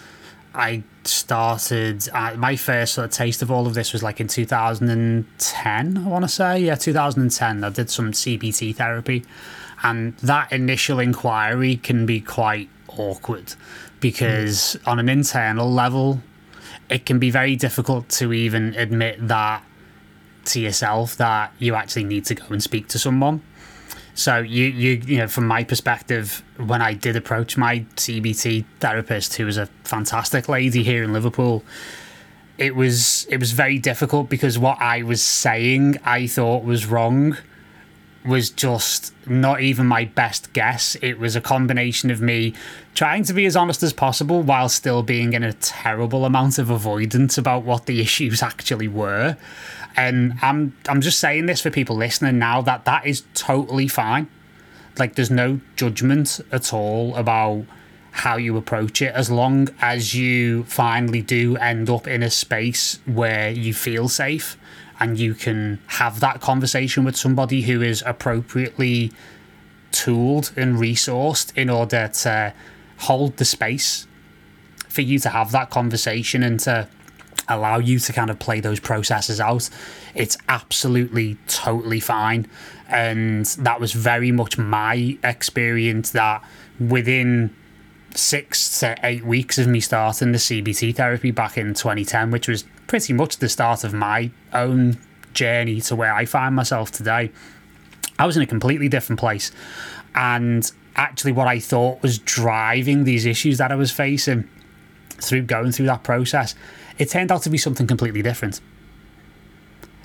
[0.55, 4.29] I started uh, my first sort of taste of all of this was like in
[4.29, 9.25] 2010 i want to say yeah 2010 i did some cbt therapy
[9.83, 13.55] and that initial inquiry can be quite awkward
[14.01, 14.89] because mm.
[14.89, 16.21] on an internal level
[16.89, 19.65] it can be very difficult to even admit that
[20.47, 23.43] to yourself that you actually need to go and speak to someone
[24.15, 29.35] so you you you know from my perspective, when I did approach my CBT therapist,
[29.35, 31.65] who was a fantastic lady here in Liverpool,
[32.59, 37.39] it was it was very difficult because what I was saying I thought was wrong
[38.25, 40.95] was just not even my best guess.
[41.03, 42.55] It was a combination of me
[42.95, 46.71] trying to be as honest as possible while still being in a terrible amount of
[46.71, 49.37] avoidance about what the issues actually were.
[49.97, 54.29] And I'm I'm just saying this for people listening now that that is totally fine.
[54.99, 57.65] Like there's no judgment at all about
[58.13, 63.01] how you approach it as long as you finally do end up in a space
[63.07, 64.59] where you feel safe
[65.01, 69.11] and you can have that conversation with somebody who is appropriately
[69.93, 72.53] tooled and resourced in order to
[72.99, 74.07] hold the space
[74.89, 76.87] for you to have that conversation and to
[77.49, 79.69] allow you to kind of play those processes out,
[80.15, 82.47] it's absolutely totally fine.
[82.89, 86.45] And that was very much my experience that
[86.79, 87.55] within
[88.15, 92.65] six to eight weeks of me starting the CBT therapy back in 2010, which was
[92.87, 94.99] pretty much the start of my own
[95.33, 97.31] journey to where I find myself today,
[98.19, 99.51] I was in a completely different place.
[100.15, 104.49] And actually, what I thought was driving these issues that I was facing
[105.23, 106.55] through going through that process
[106.99, 108.61] it turned out to be something completely different.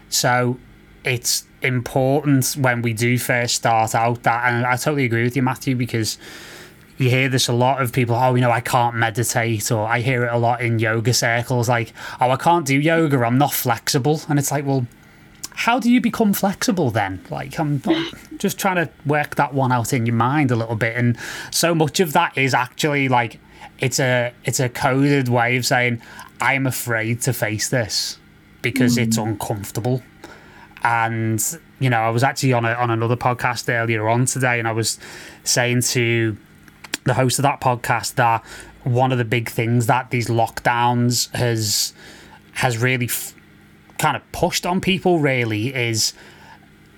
[0.10, 0.58] So
[1.04, 5.42] it's important when we do first start out that, and I totally agree with you,
[5.42, 6.18] Matthew, because
[6.98, 10.00] you hear this a lot of people, oh, you know, I can't meditate, or I
[10.00, 13.54] hear it a lot in yoga circles, like, oh, I can't do yoga, I'm not
[13.54, 14.22] flexible.
[14.28, 14.88] And it's like, well,
[15.52, 17.24] how do you become flexible then?
[17.30, 17.82] Like, I'm
[18.38, 20.96] just trying to work that one out in your mind a little bit.
[20.96, 21.18] And
[21.52, 23.40] so much of that is actually like,
[23.80, 26.02] it's a it's a coded way of saying
[26.40, 28.20] I'm afraid to face this
[28.62, 29.04] because mm.
[29.04, 30.04] it's uncomfortable.
[30.84, 31.44] And
[31.80, 34.72] you know, I was actually on a, on another podcast earlier on today, and I
[34.72, 35.00] was
[35.44, 36.38] saying to
[37.04, 38.44] the host of that podcast that
[38.84, 41.94] one of the big things that these lockdowns has
[42.54, 43.34] has really f-
[43.98, 46.14] kind of pushed on people really is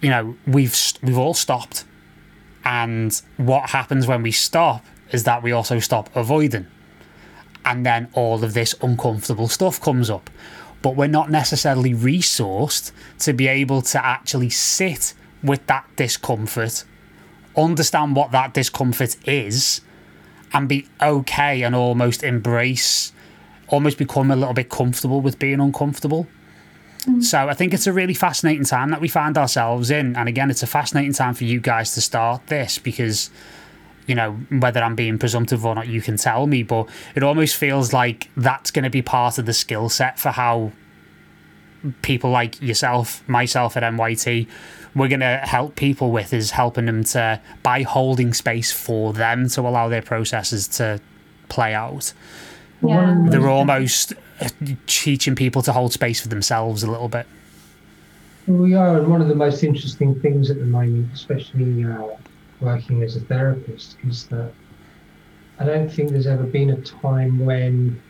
[0.01, 1.85] you know we've we've all stopped
[2.63, 6.67] and what happens when we stop is that we also stop avoiding
[7.65, 10.29] and then all of this uncomfortable stuff comes up.
[10.81, 16.83] But we're not necessarily resourced to be able to actually sit with that discomfort,
[17.55, 19.81] understand what that discomfort is,
[20.53, 23.11] and be okay and almost embrace,
[23.67, 26.27] almost become a little bit comfortable with being uncomfortable.
[27.05, 27.23] Mm.
[27.23, 30.15] So I think it's a really fascinating time that we find ourselves in.
[30.15, 33.29] And again, it's a fascinating time for you guys to start this because
[34.09, 36.63] you know, whether I'm being presumptive or not, you can tell me.
[36.63, 40.29] But it almost feels like that's going to be part of the skill set for
[40.29, 40.71] how
[42.01, 44.47] people like yourself, myself at NYT,
[44.95, 49.47] we're going to help people with is helping them to by holding space for them
[49.49, 50.99] to allow their processes to
[51.47, 52.11] play out.
[52.81, 53.25] Yeah.
[53.29, 54.13] They're almost
[54.87, 57.27] teaching people to hold space for themselves a little bit.
[58.47, 62.07] We are, and one of the most interesting things at the moment, especially uh,
[62.61, 64.51] working as a therapist, is that
[65.59, 68.01] I don't think there's ever been a time when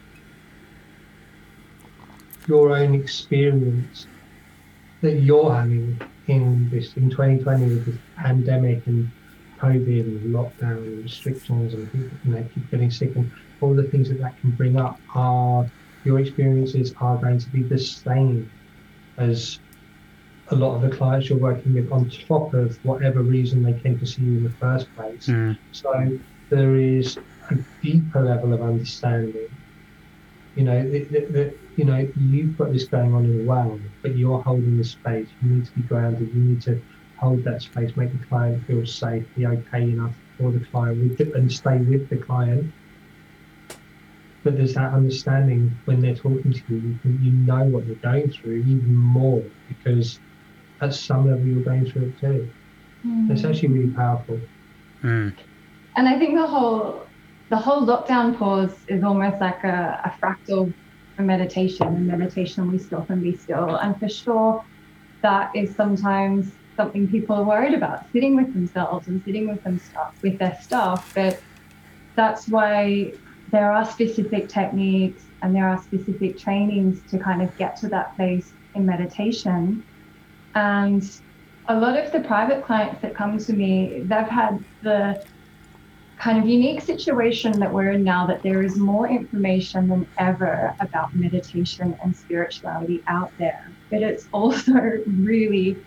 [2.48, 4.08] your own experience
[5.02, 9.10] that you're having in this in 2020 with this pandemic and
[9.60, 13.32] COVID and lockdown and restrictions and people you know keep getting sick and
[13.62, 15.70] all the things that that can bring up are
[16.06, 18.50] your experiences are going to be the same
[19.18, 19.60] as
[20.52, 24.00] a lot of the clients you're working with on top of whatever reason they came
[24.00, 25.28] to see you in the first place.
[25.28, 25.58] Mm.
[25.72, 26.20] So
[26.50, 27.18] there is
[27.52, 29.48] a deeper level of understanding.
[30.56, 30.82] You know,
[31.78, 35.28] you know, you've got this going on in the world, but you're holding the space.
[35.42, 36.34] You need to be grounded.
[36.34, 36.82] You need to
[37.18, 41.18] hold that space, make the client feel safe, be okay enough for the client, with
[41.18, 42.72] the, and stay with the client.
[44.44, 47.98] But there's that understanding when they're talking to you, you, can, you know what you're
[47.98, 50.20] going through even more because
[50.82, 52.50] at some level you're going through it too.
[53.06, 53.32] Mm.
[53.32, 54.40] It's actually really powerful.
[55.04, 55.34] Mm.
[55.96, 57.06] And I think the whole
[57.50, 60.72] the whole lockdown pause is almost like a, a fractal
[61.16, 61.88] for meditation.
[61.88, 63.76] And meditation, we stop and be still.
[63.76, 64.64] And for sure,
[65.22, 69.80] that is sometimes something people are worried about, sitting with themselves and sitting with them
[69.80, 71.12] stuff with their stuff.
[71.14, 71.42] But
[72.16, 73.14] that's why
[73.52, 78.16] there are specific techniques and there are specific trainings to kind of get to that
[78.16, 79.84] place in meditation.
[80.56, 81.04] And
[81.68, 85.24] a lot of the private clients that come to me, they've had the
[86.20, 90.76] kind of unique situation that we're in now that there is more information than ever
[90.82, 93.72] about meditation and spirituality out there.
[93.90, 95.78] But it's also really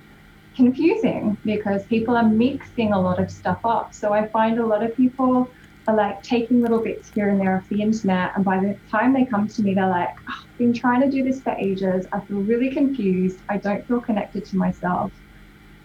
[0.57, 3.95] confusing because people are mixing a lot of stuff up.
[3.95, 5.51] So I find a lot of people
[5.89, 8.33] are like taking little bits here and there off the internet.
[8.37, 11.11] And by the time they come to me, they're like, oh, I've been trying to
[11.11, 12.07] do this for ages.
[12.13, 13.43] I feel really confused.
[13.49, 15.13] I don't feel connected to myself.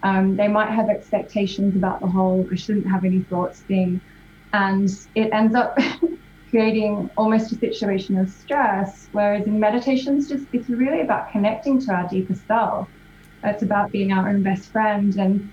[0.02, 4.00] Um, they might have expectations about the whole I shouldn't have any thoughts thing
[4.52, 5.76] and it ends up
[6.50, 11.80] creating almost a situation of stress whereas in meditation it's just it's really about connecting
[11.80, 12.88] to our deeper self
[13.44, 15.52] it's about being our own best friend and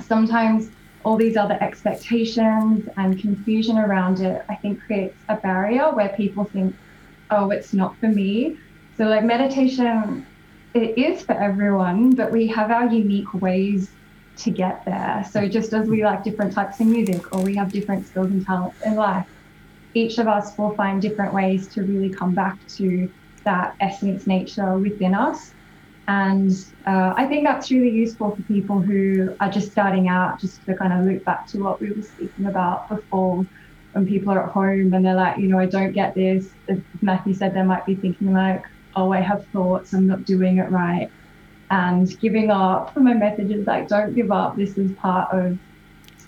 [0.00, 0.70] sometimes
[1.04, 6.44] all these other expectations and confusion around it i think creates a barrier where people
[6.44, 6.74] think
[7.30, 8.56] oh it's not for me
[8.96, 10.26] so like meditation
[10.74, 13.90] it is for everyone but we have our unique ways
[14.40, 15.24] to get there.
[15.30, 18.44] So just as we like different types of music or we have different skills and
[18.44, 19.26] talents in life,
[19.94, 23.10] each of us will find different ways to really come back to
[23.44, 25.52] that essence nature within us.
[26.10, 26.50] And
[26.88, 30.74] uh, I think that's really useful for people who are just starting out, just to
[30.74, 33.46] kind of loop back to what we were speaking about before
[33.92, 36.50] when people are at home and they're like, you know, I don't get this.
[36.68, 38.64] As Matthew said, they might be thinking like,
[38.96, 41.08] oh, I have thoughts, I'm not doing it right
[41.70, 42.96] and giving up.
[42.96, 44.56] My message is like, don't give up.
[44.56, 45.56] This is part of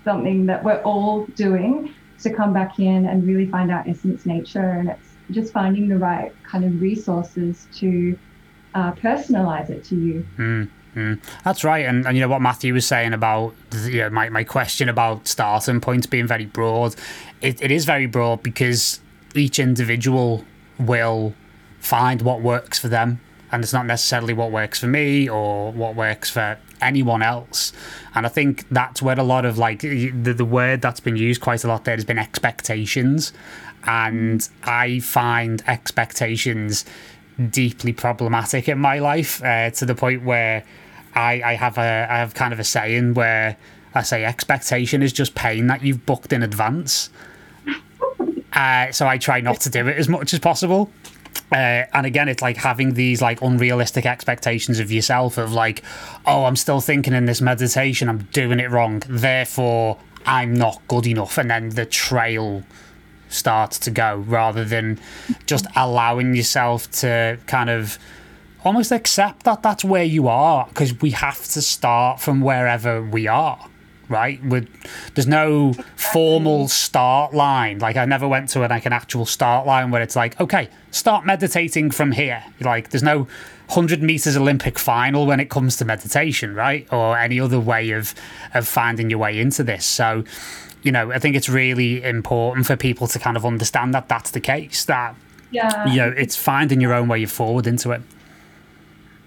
[0.05, 4.70] something that we're all doing to come back in and really find our essence nature.
[4.70, 8.16] And it's just finding the right kind of resources to
[8.75, 10.27] uh, personalize it to you.
[10.39, 10.70] Mm.
[10.95, 13.55] Mm, that's right, and, and you know what Matthew was saying about
[13.85, 16.95] you know, my, my question about starting points being very broad.
[17.41, 19.01] It, it is very broad because
[19.35, 20.45] each individual
[20.79, 21.33] will
[21.81, 25.95] find what works for them and it's not necessarily what works for me or what
[25.95, 27.73] works for anyone else.
[28.14, 31.43] And I think that's where a lot of like the, the word that's been used
[31.43, 33.33] quite a lot there has been expectations.
[33.85, 36.87] And I find expectations
[37.51, 40.64] deeply problematic in my life uh, to the point where
[41.14, 43.57] I, I have a I have kind of a saying where
[43.95, 47.11] I say expectation is just pain that you've booked in advance.
[48.53, 50.91] Uh, so I try not to do it as much as possible.
[51.51, 55.83] Uh, and again, it's like having these like unrealistic expectations of yourself of like,
[56.26, 61.07] oh, I'm still thinking in this meditation, I'm doing it wrong, therefore I'm not good
[61.07, 62.62] enough, and then the trail
[63.33, 64.99] starts to go rather than
[65.47, 67.99] just allowing yourself to kind of
[68.64, 73.26] almost accept that that's where you are because we have to start from wherever we
[73.26, 73.68] are
[74.12, 74.45] right?
[74.45, 74.68] With
[75.14, 77.78] there's no formal start line.
[77.78, 81.24] Like I never went to like an actual start line where it's like, okay, start
[81.24, 82.45] meditating from here.
[82.61, 83.26] Like there's no
[83.70, 86.87] hundred meters Olympic final when it comes to meditation, right?
[86.93, 88.14] Or any other way of
[88.55, 89.85] of finding your way into this.
[89.85, 90.24] So,
[90.83, 94.33] you know, I think it's really important for people to kind of understand that that's
[94.33, 94.85] the case.
[94.85, 95.14] That
[95.51, 98.03] yeah, you know, it's finding your own way forward into it.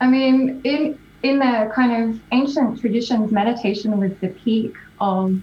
[0.02, 5.42] I mean, in in the kind of ancient traditions, meditation was the peak of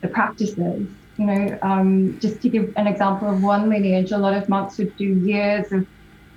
[0.00, 0.88] the practices.
[1.18, 4.78] You know, um, just to give an example of one lineage, a lot of monks
[4.78, 5.86] would do years of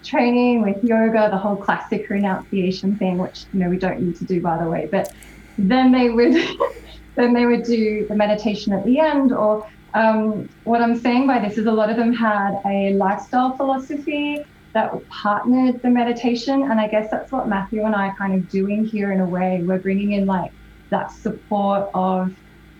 [0.03, 4.25] training with yoga, the whole classic renunciation thing, which you know we don't need to
[4.25, 4.89] do by the way.
[4.91, 5.13] But
[5.57, 6.35] then they would
[7.15, 9.31] then they would do the meditation at the end.
[9.31, 13.55] Or um, what I'm saying by this is a lot of them had a lifestyle
[13.55, 14.43] philosophy
[14.73, 18.49] that partnered the meditation, and I guess that's what Matthew and I are kind of
[18.49, 19.61] doing here in a way.
[19.63, 20.51] We're bringing in like
[20.89, 22.31] that support of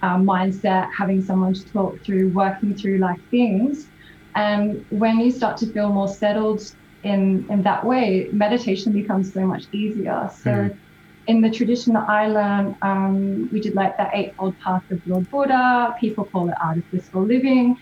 [0.02, 3.88] um, mindset, having someone to talk through, working through like things.
[4.36, 6.64] And when you start to feel more settled
[7.04, 10.30] in in that way, meditation becomes so much easier.
[10.42, 10.50] So.
[10.50, 10.80] Mm.
[11.28, 15.30] In the tradition that I learned, um, we did like the Eightfold Path of Lord
[15.30, 15.96] Buddha.
[16.00, 17.78] People call it Art of Blissful Living.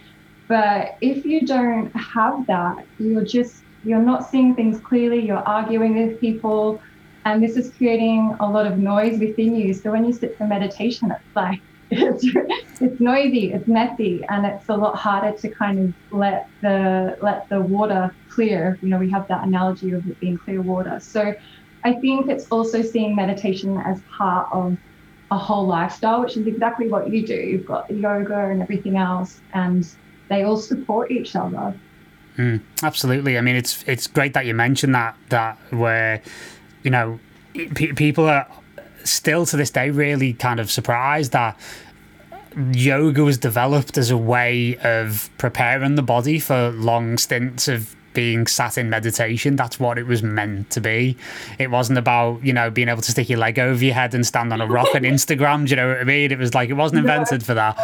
[0.48, 5.26] But if you don't have that, you're just you're not seeing things clearly.
[5.26, 6.82] You're arguing with people,
[7.26, 9.74] and this is creating a lot of noise within you.
[9.74, 12.26] So when you sit for meditation, it's like it's
[12.80, 17.50] it's noisy, it's messy, and it's a lot harder to kind of let the let
[17.50, 18.78] the water clear.
[18.82, 21.00] You know, we have that analogy of it being clear water.
[21.00, 21.34] So
[21.84, 24.78] I think it's also seeing meditation as part of
[25.32, 27.34] a whole lifestyle, which is exactly what you do.
[27.34, 29.88] You've got yoga and everything else, and
[30.30, 31.74] they all support each other.
[32.38, 33.38] Mm, absolutely.
[33.38, 36.22] I mean, it's it's great that you mentioned that that where
[36.84, 37.20] you know
[37.76, 38.48] people are
[39.04, 41.58] still to this day really kind of surprised that
[42.74, 48.48] yoga was developed as a way of preparing the body for long stints of being
[48.48, 49.56] sat in meditation.
[49.56, 51.18] That's what it was meant to be.
[51.60, 54.26] It wasn't about, you know, being able to stick your leg over your head and
[54.26, 55.66] stand on a rock on Instagram.
[55.66, 56.32] Do you know what I mean?
[56.32, 57.78] It was like it wasn't invented for that.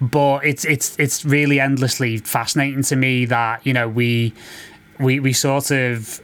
[0.00, 4.32] But it's it's it's really endlessly fascinating to me that, you know, we
[4.98, 6.20] we we sort of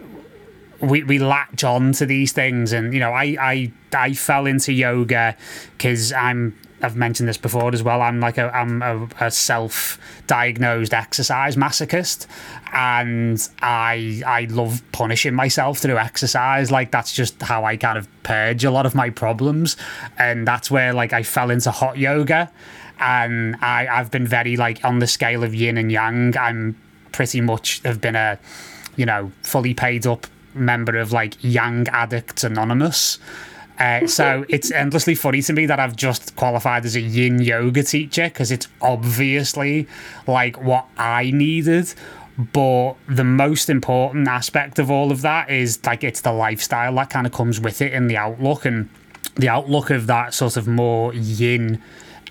[0.81, 4.73] we, we latch on to these things and you know I I I fell into
[4.73, 5.37] yoga
[5.77, 8.01] because I'm I've mentioned this before as well.
[8.01, 12.27] I'm like a I'm a, a self-diagnosed exercise masochist,
[12.73, 16.71] and I I love punishing myself through exercise.
[16.71, 19.77] Like that's just how I kind of purge a lot of my problems,
[20.19, 22.51] and that's where like I fell into hot yoga,
[22.99, 26.37] and I I've been very like on the scale of yin and yang.
[26.39, 26.81] I'm
[27.13, 28.39] pretty much have been a
[28.97, 33.19] you know fully paid up member of like Yang Addicts Anonymous.
[33.79, 37.83] Uh, so it's endlessly funny to me that I've just qualified as a yin yoga
[37.83, 39.89] teacher because it's obviously
[40.27, 41.93] like what I needed.
[42.53, 47.11] But the most important aspect of all of that is like it's the lifestyle that
[47.11, 48.89] kind of comes with it in the outlook and
[49.37, 51.83] the outlook of that sort of more yin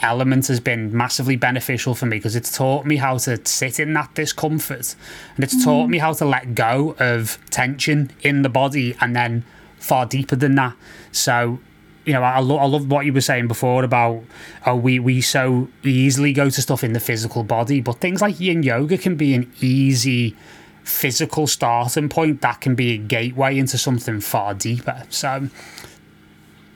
[0.02, 3.94] element has been massively beneficial for me because it's taught me how to sit in
[3.94, 4.96] that discomfort
[5.36, 5.64] and it's mm.
[5.64, 9.44] taught me how to let go of tension in the body and then
[9.78, 10.76] far deeper than that.
[11.12, 11.60] So,
[12.06, 14.24] you know, I, lo- I love what you were saying before about
[14.66, 18.40] oh, we, we so easily go to stuff in the physical body, but things like
[18.40, 20.36] yin yoga can be an easy
[20.84, 25.04] physical starting point that can be a gateway into something far deeper.
[25.10, 25.50] So,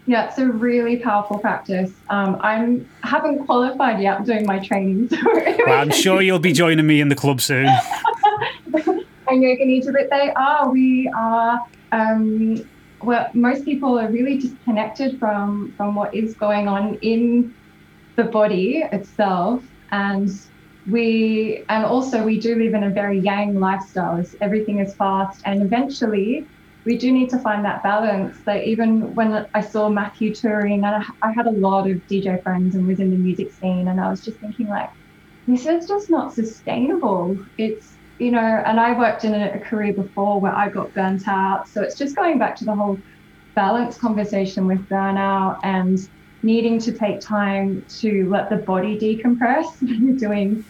[0.06, 1.92] yeah, it's a really powerful practice.
[2.10, 5.18] Um, I'm haven't qualified yet I'm doing my training, so
[5.66, 7.68] well, I'm sure you'll be joining me in the club soon.
[8.76, 10.70] and yoga nidra, but they are.
[10.70, 11.66] We are.
[11.92, 12.68] Um,
[13.02, 17.54] well, most people are really disconnected from from what is going on in
[18.16, 20.30] the body itself, and
[20.90, 24.24] we and also we do live in a very yang lifestyle.
[24.42, 26.46] Everything is fast, and eventually
[26.86, 28.38] we do need to find that balance.
[28.46, 32.42] That even when I saw Matthew touring, and I, I had a lot of DJ
[32.44, 34.90] friends and was in the music scene, and I was just thinking like,
[35.48, 37.38] this is just not sustainable.
[37.58, 41.28] It's you know, and I worked in a, a career before where I got burnt
[41.28, 43.02] out, so it's just going back to the whole
[43.56, 45.98] balance conversation with burnout and
[46.42, 50.66] needing to take time to let the body decompress when you're doing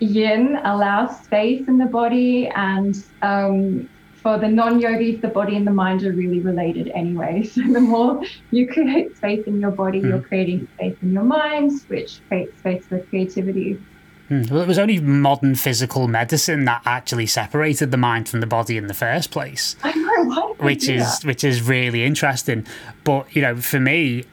[0.00, 3.88] yin allows space in the body and um,
[4.26, 7.48] for the non-yogis, the body and the mind are really related anyway.
[7.56, 10.08] So the more you create space in your body, mm.
[10.08, 10.24] you're hmm.
[10.24, 13.80] creating space in your mind, which creates space for creativity.
[14.28, 14.50] Mm.
[14.50, 18.76] Well, it was only modern physical medicine that actually separated the mind from the body
[18.76, 19.76] in the first place.
[19.84, 21.24] I know, which is that?
[21.24, 22.66] which is really interesting.
[23.04, 24.24] But you know, for me,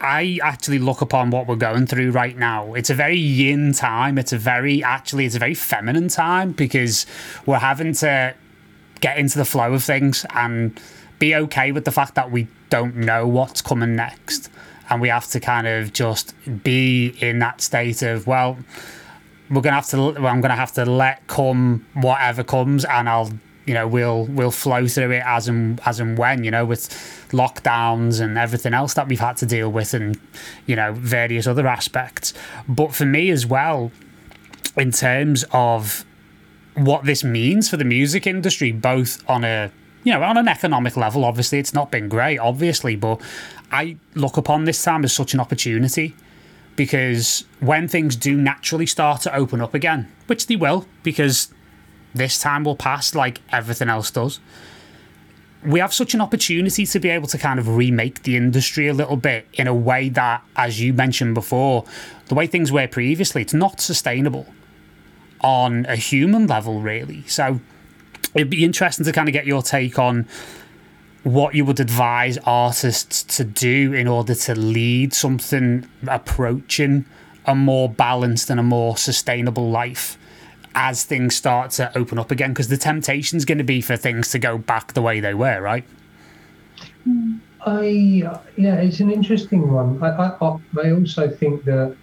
[0.00, 2.74] I actually look upon what we're going through right now.
[2.74, 4.18] It's a very yin time.
[4.18, 7.06] It's a very actually it's a very feminine time because
[7.46, 8.34] we're having to
[9.06, 10.80] get into the flow of things and
[11.20, 14.50] be okay with the fact that we don't know what's coming next.
[14.90, 16.34] And we have to kind of just
[16.64, 18.58] be in that state of, well,
[19.48, 19.96] we're gonna have to.
[19.96, 23.30] Well, I'm gonna have to let come whatever comes, and I'll
[23.64, 26.88] you know we'll we'll flow through it as and as and when you know with
[27.30, 30.18] lockdowns and everything else that we've had to deal with and
[30.66, 32.32] you know various other aspects
[32.68, 33.92] but for me as well
[34.76, 36.04] in terms of
[36.76, 39.70] what this means for the music industry both on a
[40.04, 43.20] you know on an economic level obviously it's not been great obviously but
[43.72, 46.14] i look upon this time as such an opportunity
[46.76, 51.48] because when things do naturally start to open up again which they will because
[52.16, 54.40] this time will pass like everything else does.
[55.62, 58.94] We have such an opportunity to be able to kind of remake the industry a
[58.94, 61.84] little bit in a way that, as you mentioned before,
[62.26, 64.46] the way things were previously, it's not sustainable
[65.40, 67.26] on a human level, really.
[67.26, 67.60] So
[68.34, 70.26] it'd be interesting to kind of get your take on
[71.22, 77.04] what you would advise artists to do in order to lead something approaching
[77.46, 80.18] a more balanced and a more sustainable life
[80.74, 82.50] as things start to open up again?
[82.50, 85.34] Because the temptation is going to be for things to go back the way they
[85.34, 85.84] were, right?
[87.66, 90.00] I yeah, it's an interesting one.
[90.02, 91.96] I I, I also think that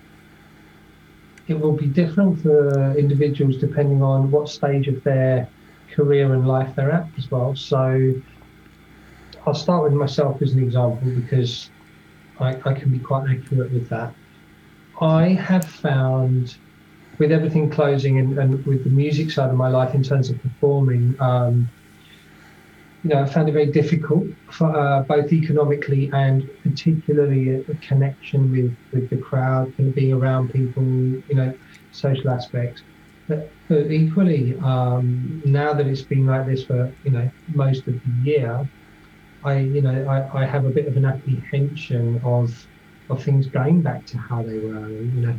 [1.47, 5.49] it will be different for individuals depending on what stage of their
[5.91, 7.55] career and life they're at as well.
[7.55, 8.13] So
[9.45, 11.69] I'll start with myself as an example because
[12.39, 14.13] I, I can be quite accurate with that.
[15.01, 16.55] I have found
[17.19, 20.41] with everything closing and, and with the music side of my life in terms of
[20.41, 21.69] performing, um,
[23.03, 28.49] you know, I found it very difficult for uh, both economically and particularly a, connection
[28.51, 31.53] with, with the crowd and being around people, you know,
[31.91, 32.81] social aspects.
[33.27, 37.93] But, but equally, um, now that it's been like this for, you know, most of
[37.93, 38.67] the year,
[39.43, 42.67] I, you know, I, I have a bit of an apprehension of
[43.09, 44.89] of things going back to how they were.
[44.89, 45.35] You know,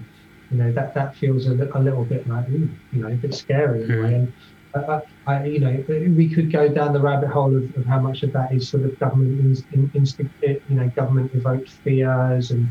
[0.50, 3.34] you know that that feels a, a little bit like ooh, you know a bit
[3.34, 4.14] scary in a way.
[4.14, 4.32] And
[4.74, 8.22] uh, I, you know, we could go down the rabbit hole of, of how much
[8.22, 12.70] of that is sort of government in, instinct, you know, government evoked fears and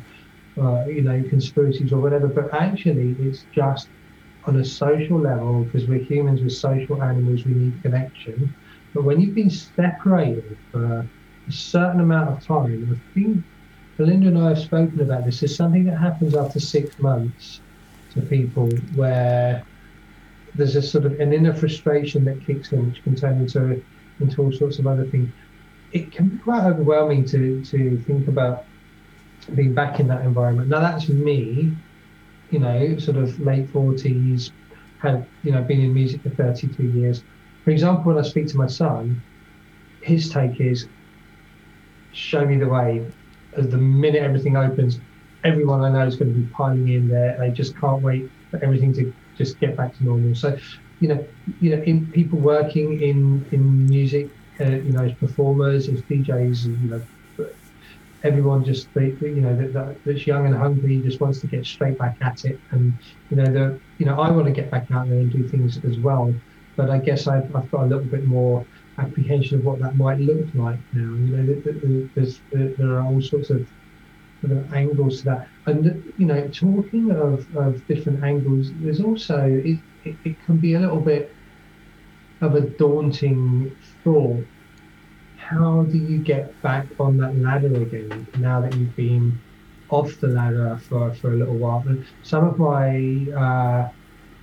[0.61, 2.27] uh, you know conspiracies or whatever.
[2.27, 3.87] But actually, it's just
[4.45, 8.53] on a social level because we're humans, we're social animals, we need connection.
[8.93, 11.07] But when you've been separated for
[11.47, 13.43] a certain amount of time, I think
[13.97, 15.39] Belinda and I have spoken about this.
[15.39, 17.61] There's something that happens after six months
[18.13, 19.63] to people where
[20.55, 23.81] there's a sort of an inner frustration that kicks in, which can turn into
[24.19, 25.29] into all sorts of other things.
[25.91, 28.65] It can be quite overwhelming to to think about
[29.55, 30.69] being back in that environment.
[30.69, 31.75] Now that's me,
[32.51, 34.51] you know, sort of late forties,
[34.99, 37.23] had you know been in music for 32 years.
[37.63, 39.21] For example, when I speak to my son,
[40.01, 40.87] his take is,
[42.11, 43.05] "Show me the way."
[43.55, 44.99] As the minute everything opens,
[45.43, 47.37] everyone I know is going to be piling in there.
[47.39, 50.35] They just can't wait for everything to just get back to normal.
[50.35, 50.57] So,
[50.99, 51.27] you know,
[51.59, 56.65] you know, in people working in in music, uh, you know, as performers, as DJs,
[56.65, 57.07] you know,
[58.23, 61.97] everyone just they, you know that, that's young and hungry just wants to get straight
[61.97, 65.09] back at it, and you know, the you know, I want to get back out
[65.09, 66.39] there and do things as well.
[66.75, 68.67] But I guess I've, I've got a little bit more
[68.97, 71.15] apprehension of what that might look like now.
[71.15, 73.67] You know, there's, there are all sorts of
[74.41, 75.47] sort of angles to that.
[75.65, 80.73] And you know, talking of, of different angles, there's also it, it, it can be
[80.73, 81.33] a little bit
[82.41, 84.45] of a daunting thought.
[85.37, 89.39] How do you get back on that ladder again now that you've been
[89.89, 91.83] off the ladder for, for a little while?
[91.85, 93.89] And some of my uh,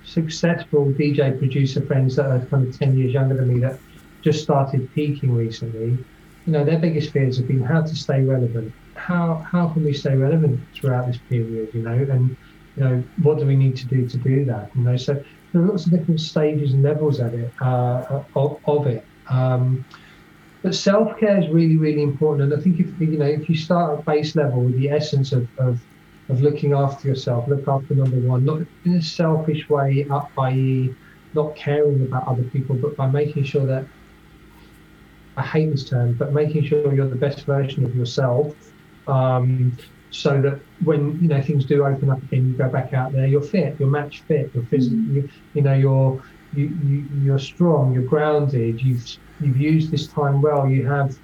[0.05, 3.79] successful DJ producer friends that are kind of 10 years younger than me that
[4.23, 5.99] just started peaking recently,
[6.47, 9.92] you know, their biggest fears have been how to stay relevant how how can we
[9.92, 11.70] stay relevant throughout this period?
[11.74, 12.36] You know, and
[12.76, 14.70] you know what do we need to do to do that?
[14.74, 15.14] You know, so
[15.53, 19.05] there are lots of different stages and levels at it uh, of, of, it.
[19.28, 19.84] Um,
[20.62, 23.57] but self care is really really important, and I think if you know if you
[23.57, 25.80] start at base level with the essence of, of
[26.28, 30.07] of looking after yourself, look after number one, not in a selfish way,
[30.38, 30.94] i.e.,
[31.34, 33.84] not caring about other people, but by making sure that
[35.36, 38.55] I hate this term, but making sure you're the best version of yourself
[39.11, 39.76] um,
[40.11, 43.26] so that when you know things do open up again, you go back out there,
[43.26, 45.16] you're fit, you're match fit, you're physically, mm-hmm.
[45.16, 49.04] you, you, know, you're you, you you're strong, you're grounded, you've
[49.40, 51.16] you've used this time well, you have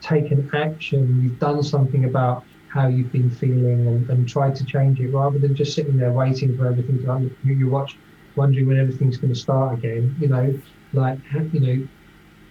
[0.00, 5.00] taken action, you've done something about how you've been feeling and, and tried to change
[5.00, 7.36] it rather than just sitting there waiting for everything to happen.
[7.44, 7.96] you watch
[8.36, 10.56] wondering when everything's going to start again you know
[10.92, 11.18] like
[11.52, 11.88] you know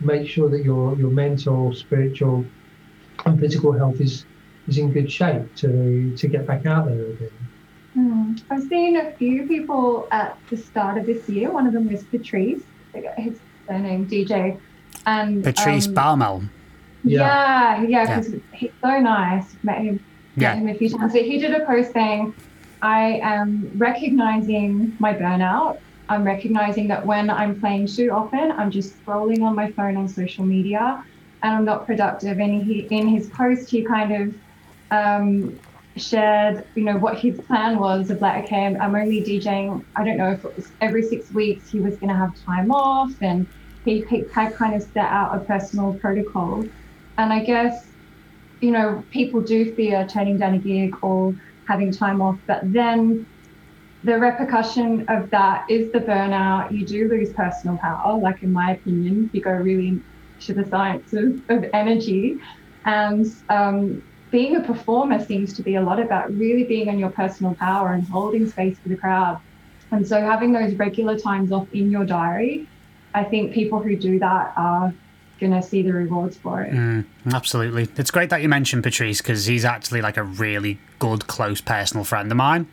[0.01, 2.45] make sure that your your mental spiritual
[3.25, 4.25] and physical health is
[4.69, 7.31] is in good shape to to get back out there again.
[7.97, 8.41] Mm.
[8.49, 11.51] I've seen a few people at the start of this year.
[11.51, 12.61] One of them was Patrice,
[13.17, 14.57] his surname DJ
[15.05, 16.49] And Patrice um, Baumel.
[17.03, 19.55] Yeah, yeah, because he's so nice.
[19.63, 20.03] Met him,
[20.35, 20.53] Yeah.
[20.53, 21.13] met him a few times.
[21.13, 22.33] But he did a post saying,
[22.81, 25.77] "I am recognizing my burnout.
[26.09, 30.07] I'm recognizing that when I'm playing too often, I'm just scrolling on my phone on
[30.07, 31.03] social media,
[31.41, 34.35] and I'm not productive." And he, in his post, he kind of
[34.91, 35.59] um,
[35.97, 39.85] shared, you know, what his plan was of like, okay, I'm, I'm only DJing.
[39.95, 42.71] I don't know if it was every six weeks he was going to have time
[42.71, 43.47] off, and
[43.85, 46.69] he, he had kind of set out a personal protocol.
[47.17, 47.73] And I guess,
[48.61, 51.33] you know, people do fear turning down a gig or
[51.67, 53.27] having time off, but then
[54.03, 56.71] the repercussion of that is the burnout.
[56.71, 60.01] You do lose personal power, like in my opinion, if you go really
[60.41, 62.37] to the science of, of energy.
[62.85, 64.01] And um,
[64.31, 67.93] being a performer seems to be a lot about really being on your personal power
[67.93, 69.39] and holding space for the crowd.
[69.91, 72.67] And so having those regular times off in your diary,
[73.13, 74.93] I think people who do that are
[75.39, 76.71] going to see the rewards for it.
[76.71, 77.87] Mm, absolutely.
[77.95, 82.03] It's great that you mentioned Patrice because he's actually like a really good, close personal
[82.03, 82.67] friend of mine.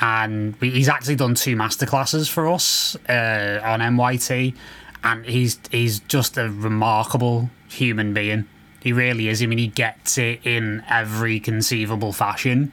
[0.00, 4.56] And we, he's actually done two masterclasses for us uh, on NYT.
[5.04, 8.48] And he's he's just a remarkable human being.
[8.84, 9.42] He really is.
[9.42, 12.70] I mean, he gets it in every conceivable fashion.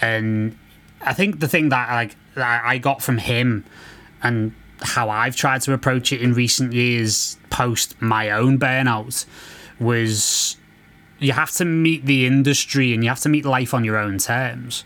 [0.00, 0.58] And
[1.00, 3.64] I think the thing that like that I got from him
[4.20, 4.52] and
[4.82, 9.26] how I've tried to approach it in recent years post my own burnout
[9.78, 10.56] was
[11.20, 14.18] you have to meet the industry and you have to meet life on your own
[14.18, 14.84] terms.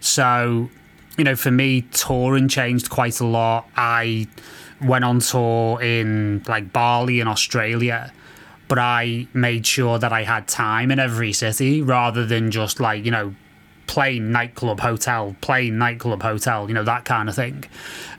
[0.00, 0.68] So,
[1.16, 3.68] you know, for me, touring changed quite a lot.
[3.76, 4.26] I
[4.80, 8.12] went on tour in like Bali in Australia,
[8.68, 13.04] but I made sure that I had time in every city rather than just like,
[13.04, 13.34] you know,
[13.86, 17.64] plane nightclub hotel, plane nightclub hotel, you know, that kind of thing.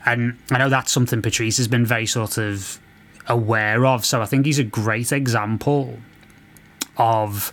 [0.04, 2.80] And I know that's something Patrice has been very sort of
[3.28, 4.04] aware of.
[4.04, 5.98] So I think he's a great example
[6.96, 7.52] of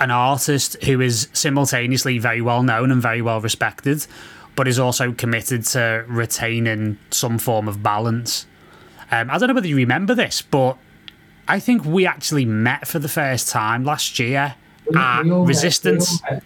[0.00, 4.06] an artist who is simultaneously very well known and very well respected,
[4.54, 8.46] but is also committed to retaining some form of balance.
[9.10, 10.78] Um, I don't know whether you remember this, but
[11.48, 14.54] I think we actually met for the first time last year
[14.94, 16.20] at we all met- Resistance.
[16.22, 16.42] we, all met,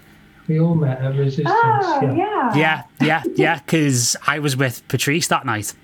[0.48, 1.48] we all met at Resistance.
[1.48, 2.14] Oh, yeah.
[2.14, 2.54] yeah.
[2.54, 5.74] Yeah, yeah, yeah, because I was with Patrice that night.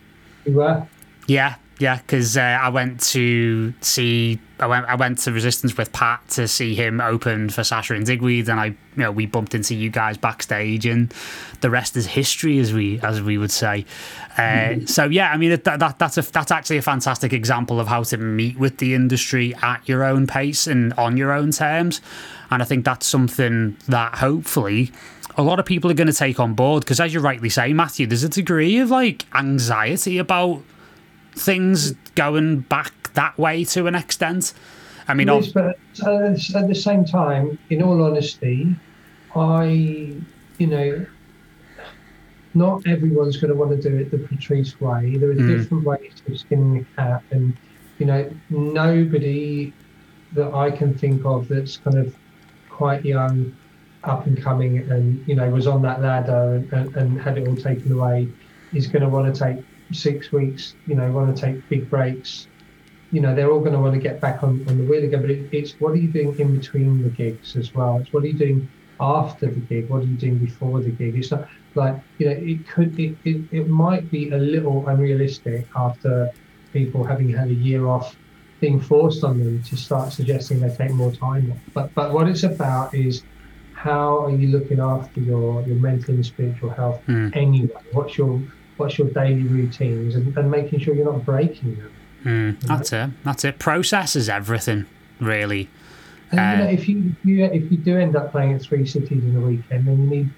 [0.45, 0.87] You were?
[1.27, 5.93] Yeah, yeah, because uh, I went to see, I went, I went to Resistance with
[5.93, 9.55] Pat to see him open for Sasha and Digweed, and I, you know, we bumped
[9.55, 11.15] into you guys backstage, and
[11.61, 13.85] the rest is history, as we, as we would say.
[14.37, 17.87] Uh, so yeah, I mean, that, that that's a that's actually a fantastic example of
[17.87, 22.01] how to meet with the industry at your own pace and on your own terms,
[22.51, 24.91] and I think that's something that hopefully
[25.37, 27.73] a lot of people are going to take on board because, as you rightly say,
[27.73, 30.63] Matthew, there's a degree of like anxiety about
[31.39, 34.53] things going back that way to an extent.
[35.09, 38.75] I mean, but at the same time, in all honesty,
[39.35, 39.65] I,
[40.59, 41.07] you know,
[42.55, 45.17] not everyone's going to want to do it the Patrice way.
[45.17, 45.47] There are Mm.
[45.47, 47.57] different ways of skinning a cat, and
[47.99, 49.73] you know, nobody
[50.33, 52.15] that I can think of that's kind of
[52.69, 53.53] quite young,
[54.05, 57.49] up and coming, and you know, was on that ladder and, and, and had it
[57.49, 58.29] all taken away,
[58.73, 60.75] is going to want to take six weeks.
[60.87, 62.47] You know, want to take big breaks.
[63.11, 65.23] You know they're all going to want to get back on, on the wheel again
[65.23, 67.97] but it, it's what are you doing in between the gigs as well?
[67.99, 68.69] It's what are you doing
[69.01, 69.89] after the gig?
[69.89, 71.17] What are you doing before the gig?
[71.17, 75.67] It's not like you know it could it, it, it might be a little unrealistic
[75.75, 76.31] after
[76.75, 78.15] people having had a year off
[78.61, 81.59] being forced on them to start suggesting they take more time off.
[81.73, 83.23] But but what it's about is
[83.73, 87.35] how are you looking after your your mental and spiritual health Mm.
[87.35, 87.83] anyway?
[87.93, 88.43] What's your
[88.79, 91.93] what's your daily routines and, and making sure you're not breaking them
[92.25, 93.11] Mm, that's it.
[93.23, 93.61] That's it.
[93.61, 94.87] Process is everything,
[95.21, 95.69] really.
[96.33, 98.61] And you know, Uh, if you, if you if you do end up playing at
[98.63, 100.31] three cities in a weekend, then you need,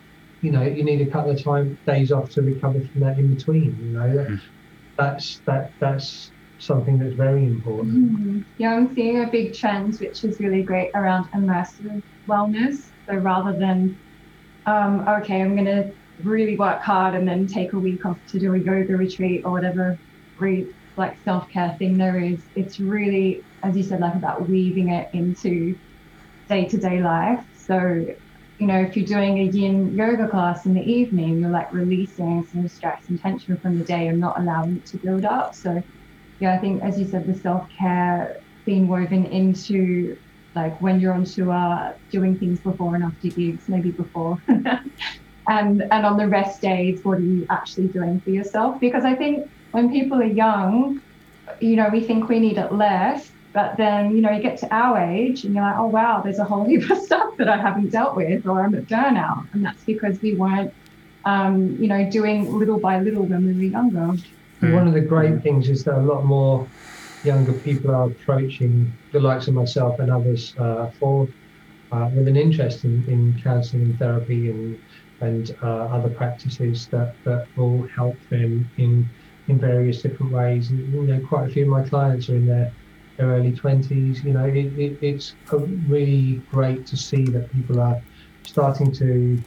[0.43, 3.35] you know, you need a couple of time days off to recover from that in
[3.35, 3.77] between.
[3.83, 4.41] You know, that, Mm.
[4.99, 7.95] that's that that's something that's very important.
[8.21, 8.45] Mhm.
[8.59, 12.89] Yeah, I'm seeing a big trend, which is really great around immersive wellness.
[13.07, 13.97] So rather than,
[14.67, 15.91] um, okay, I'm going to
[16.25, 19.53] really work hard and then take a week off to do a yoga retreat or
[19.53, 20.01] whatever
[20.37, 24.91] great like self care thing there is, it's really, as you said, like about weaving
[24.91, 25.77] it into
[26.49, 27.45] day to day life.
[27.55, 28.07] So,
[28.59, 32.45] you know, if you're doing a yin yoga class in the evening, you're like releasing
[32.45, 35.55] some stress and tension from the day and not allowing it to build up.
[35.55, 35.83] So,
[36.41, 40.17] yeah, I think as you said, the self care being woven into
[40.55, 44.43] like when you're on tour, doing things before and after gigs, maybe before,
[45.51, 48.81] and and on the rest days, what are you actually doing for yourself?
[48.81, 51.03] Because I think when people are young,
[51.61, 53.31] you know, we think we need it less.
[53.53, 56.39] But then, you know, you get to our age and you're like, oh, wow, there's
[56.39, 59.53] a whole heap of stuff that I haven't dealt with or I'm at burnout.
[59.53, 60.73] And that's because we weren't,
[61.25, 64.23] um, you know, doing little by little when we were younger.
[64.63, 64.75] Mm.
[64.75, 66.69] One of the great things is that a lot more
[67.25, 71.27] younger people are approaching the likes of myself and others uh, for
[71.91, 74.79] uh, with an interest in, in counselling and therapy and
[75.21, 79.09] and uh, other practices that, that will help them in
[79.49, 80.71] in various different ways.
[80.71, 82.73] And, you know, quite a few of my clients are in their,
[83.17, 84.25] their early 20s.
[84.25, 85.35] You know, it, it, it's
[85.89, 88.01] really great to see that people are
[88.45, 89.43] starting to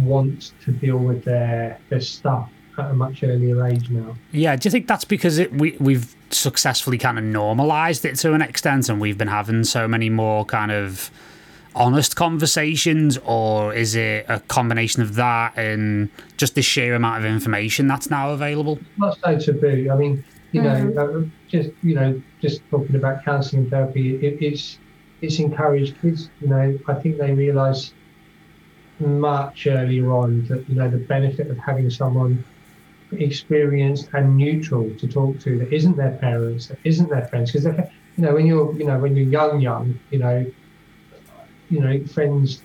[0.00, 4.16] want to deal with their their stuff at a much earlier age now.
[4.32, 8.34] Yeah, do you think that's because it, we we've successfully kind of normalized it to
[8.34, 11.10] an extent, and we've been having so many more kind of
[11.74, 17.30] honest conversations, or is it a combination of that and just the sheer amount of
[17.30, 18.78] information that's now available?
[18.96, 19.88] Not so taboo.
[19.90, 20.94] I mean, you mm-hmm.
[20.94, 24.78] know, uh, just you know, just talking about counselling and therapy, it, it's
[25.20, 26.30] it's encouraged kids.
[26.40, 27.92] You know, I think they realise
[29.00, 32.44] much earlier on that you know the benefit of having someone
[33.12, 37.66] experienced and neutral to talk to that isn't their parents, that isn't their friends, because
[38.16, 40.46] you know when you're you know when you're young, young, you know
[41.70, 42.62] you know, friends,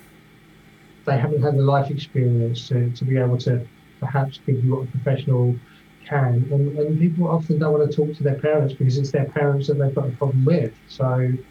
[1.05, 3.65] they haven't had the life experience to, to be able to
[3.99, 5.55] perhaps give you what a professional
[6.05, 6.47] can.
[6.51, 9.67] And, and people often don't want to talk to their parents because it's their parents
[9.67, 10.73] that they've got a problem with.
[10.87, 11.43] So, you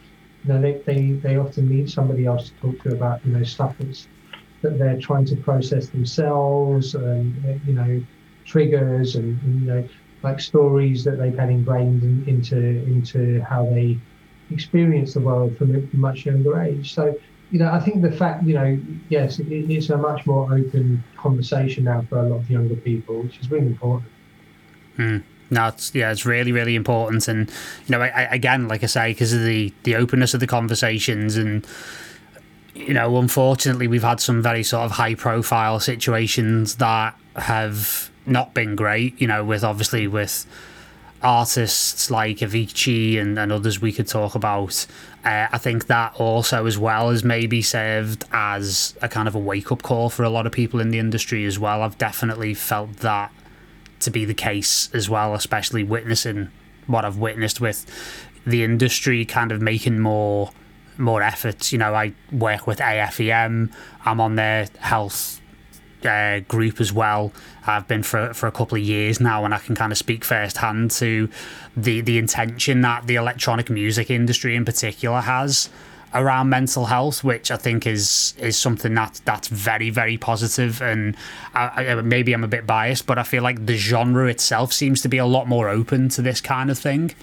[0.45, 3.75] know, they, they, they often need somebody else to talk to about, you know, stuff
[3.79, 4.09] that's,
[4.63, 8.03] that they're trying to process themselves and, you know,
[8.45, 9.89] triggers and, and you know,
[10.23, 13.97] like stories that they've had ingrained in, into into how they
[14.51, 16.95] experience the world from a much younger age.
[16.95, 17.15] So
[17.51, 18.79] you know, I think the fact, you know,
[19.09, 23.23] yes, it, it's a much more open conversation now for a lot of younger people,
[23.23, 24.11] which is really important.
[24.99, 25.23] Mm.
[25.51, 28.87] No, it's, yeah, it's really, really important, and you know, I, I, again, like I
[28.87, 31.67] say, because of the the openness of the conversations, and
[32.75, 38.53] you know, unfortunately, we've had some very sort of high profile situations that have not
[38.53, 39.19] been great.
[39.19, 40.45] You know, with obviously with
[41.23, 44.87] artists like Avicii and, and others we could talk about.
[45.25, 49.39] Uh, I think that also, as well, has maybe served as a kind of a
[49.39, 51.83] wake up call for a lot of people in the industry as well.
[51.83, 53.33] I've definitely felt that
[54.01, 56.51] to be the case as well, especially witnessing
[56.87, 57.85] what I've witnessed with
[58.47, 60.51] the industry kind of making more
[60.97, 61.73] more efforts.
[61.73, 63.73] You know, I work with AFEM.
[64.05, 65.41] I'm on their health
[66.05, 67.33] uh, group as well.
[67.69, 70.25] I've been for for a couple of years now, and I can kind of speak
[70.25, 71.29] firsthand to
[71.77, 75.69] the the intention that the electronic music industry in particular has
[76.15, 80.81] around mental health, which I think is is something that that's very very positive.
[80.81, 81.17] And
[81.55, 85.03] I, I, maybe I'm a bit biased, but I feel like the genre itself seems
[85.03, 87.15] to be a lot more open to this kind of thing.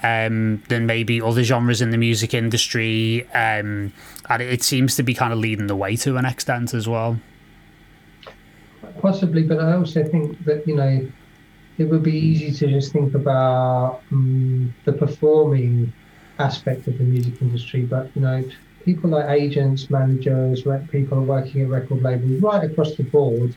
[0.00, 3.92] Um, than maybe other genres in the music industry, um,
[4.28, 7.18] and it seems to be kind of leading the way to an extent as well
[9.00, 11.06] possibly, but I also think that you know
[11.78, 15.92] it would be easy to just think about um, the performing
[16.38, 17.82] aspect of the music industry.
[17.82, 18.44] But you know,
[18.84, 23.56] people like agents, managers, people working at record labels, right across the board,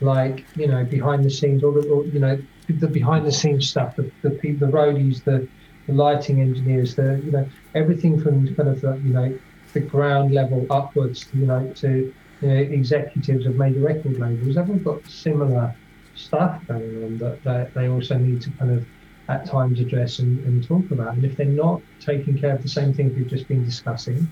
[0.00, 2.38] like you know, behind the scenes, all the all, you know,
[2.68, 5.48] the behind the scenes stuff, the the, the roadies, the,
[5.86, 9.38] the lighting engineers, the you know, everything from kind of the, you know
[9.72, 12.12] the ground level upwards, you know, to
[12.42, 15.74] you know, executives of major record labels, all got similar
[16.14, 18.86] stuff going on that, that they also need to kind of
[19.28, 21.14] at times address and, and talk about.
[21.14, 24.28] And if they're not taking care of the same things we've just been discussing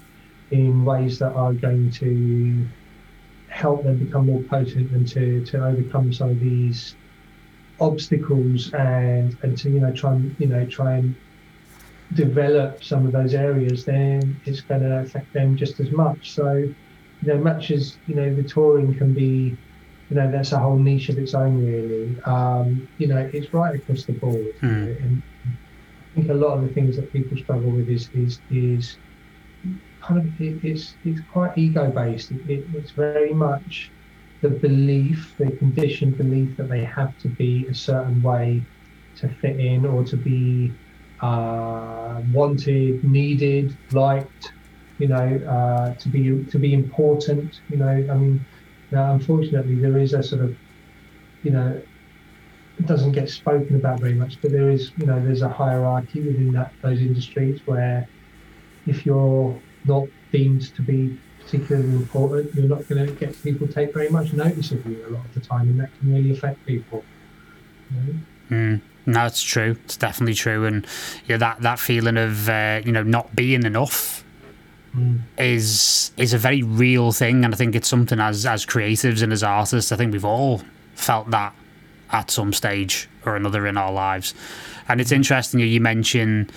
[0.50, 2.66] in ways that are going to
[3.48, 6.96] help them become more potent and to, to overcome some of these
[7.80, 11.14] obstacles and and to you know try and you know try and
[12.12, 16.68] develop some of those areas then it's going to affect them just as much so
[17.22, 19.56] you know, much as you know, the touring can be,
[20.08, 22.20] you know, that's a whole niche of its own, really.
[22.22, 24.54] Um, you know, it's right across the board.
[24.60, 24.62] Mm.
[24.62, 28.08] You know, and I think a lot of the things that people struggle with is
[28.14, 28.96] is is
[30.00, 32.30] kind of it, it's it's quite ego based.
[32.30, 33.90] It, it, it's very much
[34.40, 38.62] the belief, the conditioned belief that they have to be a certain way
[39.16, 40.72] to fit in or to be
[41.20, 44.52] uh, wanted, needed, liked
[45.00, 47.60] you know, uh, to be to be important.
[47.70, 48.44] You know, I mean,
[48.90, 50.54] now unfortunately there is a sort of,
[51.42, 51.80] you know,
[52.78, 56.20] it doesn't get spoken about very much, but there is, you know, there's a hierarchy
[56.20, 58.06] within that those industries where
[58.86, 63.94] if you're not deemed to be particularly important, you're not going to get people take
[63.94, 66.64] very much notice of you a lot of the time, and that can really affect
[66.66, 67.02] people.
[67.90, 68.20] You know?
[68.50, 68.80] Mm.
[69.06, 69.76] No, it's true.
[69.84, 70.86] It's definitely true, and
[71.26, 74.24] yeah, that that feeling of uh, you know not being enough
[75.38, 79.32] is is a very real thing, and I think it's something as as creatives and
[79.32, 80.62] as artists, I think we've all
[80.94, 81.54] felt that
[82.10, 84.34] at some stage or another in our lives.
[84.88, 86.50] And it's interesting you mention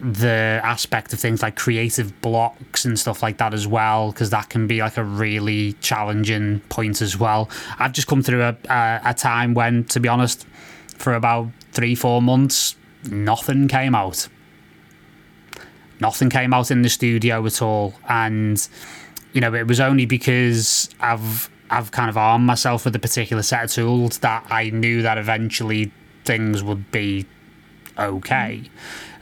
[0.00, 4.48] the aspect of things like creative blocks and stuff like that as well, because that
[4.48, 7.48] can be like a really challenging point as well.
[7.78, 10.44] I've just come through a, a, a time when, to be honest,
[10.98, 12.74] for about three, four months,
[13.08, 14.26] nothing came out.
[16.02, 17.94] Nothing came out in the studio at all.
[18.08, 18.68] And,
[19.32, 23.42] you know, it was only because I've I've kind of armed myself with a particular
[23.42, 25.92] set of tools that I knew that eventually
[26.24, 27.24] things would be
[27.98, 28.62] okay.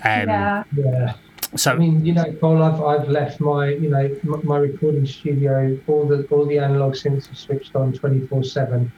[0.04, 0.64] Um, yeah.
[0.74, 1.14] Yeah.
[1.56, 5.78] So I mean, you know, Paul, I've I've left my you know my recording studio
[5.86, 8.90] all the all the analog synths are switched on twenty four seven,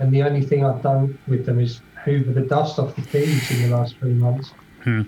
[0.00, 3.50] and the only thing I've done with them is hoover the dust off the keys
[3.52, 4.52] in the last three months.
[4.82, 5.02] Hmm.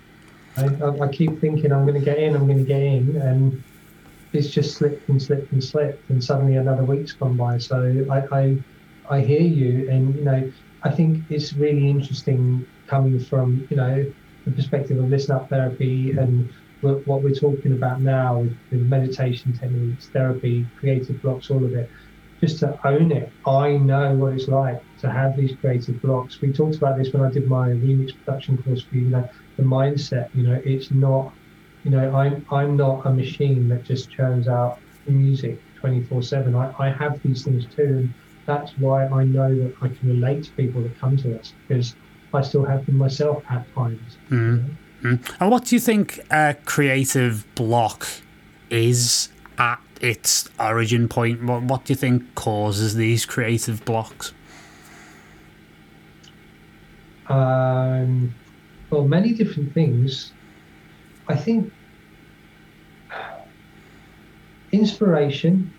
[0.56, 0.66] I,
[1.02, 3.62] I, keep thinking I'm going to get in, I'm going to get in, and
[4.32, 7.58] it's just slipped and slipped and slipped, and suddenly another week's gone by.
[7.58, 8.58] So I, I,
[9.10, 10.52] I hear you, and you know,
[10.82, 14.12] I think it's really interesting coming from you know
[14.44, 16.48] the perspective of listen up therapy and
[16.82, 21.90] what we're talking about now with, with meditation techniques, therapy, creative blocks, all of it.
[22.40, 26.40] Just to own it, I know what it's like to have these creative blocks.
[26.40, 29.02] We talked about this when I did my remix production course for you.
[29.02, 30.34] You know, the mindset.
[30.34, 31.32] You know, it's not
[31.84, 36.54] you know, I'm I'm not a machine that just churns out music 24/7.
[36.54, 38.14] I, I have these things too, and
[38.46, 41.94] that's why I know that I can relate to people that come to us because
[42.32, 44.16] I still have them myself at times.
[44.30, 45.14] Mm-hmm.
[45.38, 48.06] And what do you think a creative block
[48.70, 49.28] is
[49.58, 51.44] at its origin point?
[51.44, 54.32] What what do you think causes these creative blocks?
[57.28, 58.34] Um,
[58.90, 60.34] well, many different things.
[61.28, 61.72] I think
[64.72, 65.74] inspiration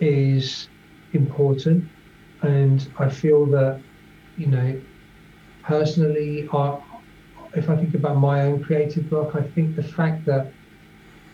[0.00, 0.68] is
[1.12, 1.90] important,
[2.42, 3.84] and I feel that
[4.36, 4.82] you know
[5.62, 6.78] personally, I,
[7.54, 10.54] if I think about my own creative block, I think the fact that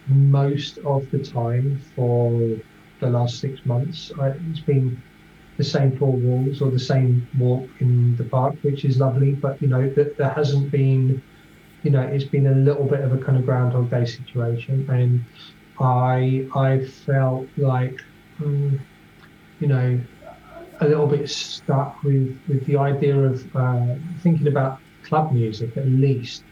[0.06, 2.58] most of the time for
[3.00, 5.02] the last six months, I, it's been
[5.56, 9.32] the same four walls or the same walk in the park, which is lovely.
[9.32, 11.22] But you know, that there hasn't been
[11.84, 15.22] you know, it's been a little bit of a kind of Groundhog Day situation, and
[15.78, 18.00] I I felt like,
[18.42, 18.80] um,
[19.60, 20.00] you know,
[20.80, 25.86] a little bit stuck with with the idea of uh, thinking about club music at
[25.86, 26.42] least.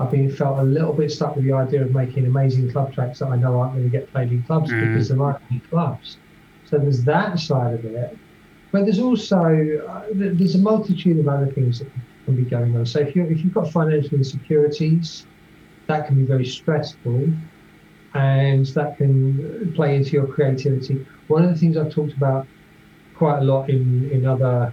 [0.00, 3.18] I've been felt a little bit stuck with the idea of making amazing club tracks
[3.18, 4.80] that I know aren't going to get played in clubs mm.
[4.80, 6.18] because there aren't any clubs.
[6.66, 8.16] So there's that side of it,
[8.72, 9.38] but there's also
[9.88, 11.88] uh, there's a multitude of other things that
[12.24, 12.84] can be going on.
[12.86, 15.26] So if you if you've got financial insecurities,
[15.86, 17.32] that can be very stressful,
[18.14, 21.06] and that can play into your creativity.
[21.28, 22.46] One of the things I've talked about
[23.14, 24.72] quite a lot in in other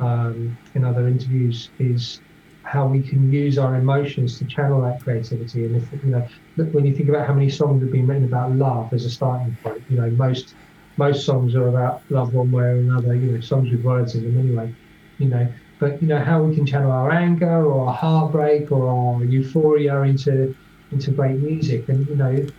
[0.00, 2.20] um, in other interviews is
[2.62, 5.64] how we can use our emotions to channel that creativity.
[5.64, 6.28] And if you know,
[6.72, 9.56] when you think about how many songs have been written about love as a starting
[9.62, 10.54] point, you know, most
[10.98, 13.14] most songs are about love one way or another.
[13.16, 14.74] You know, songs with words in them anyway.
[15.18, 18.88] You know, but you know how we can channel our anger or our heartbreak or
[18.88, 20.54] our euphoria into
[20.90, 22.50] into great music and you know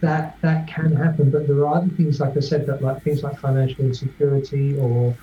[0.00, 3.22] that that can happen but there are other things like i said that like things
[3.22, 5.16] like financial insecurity or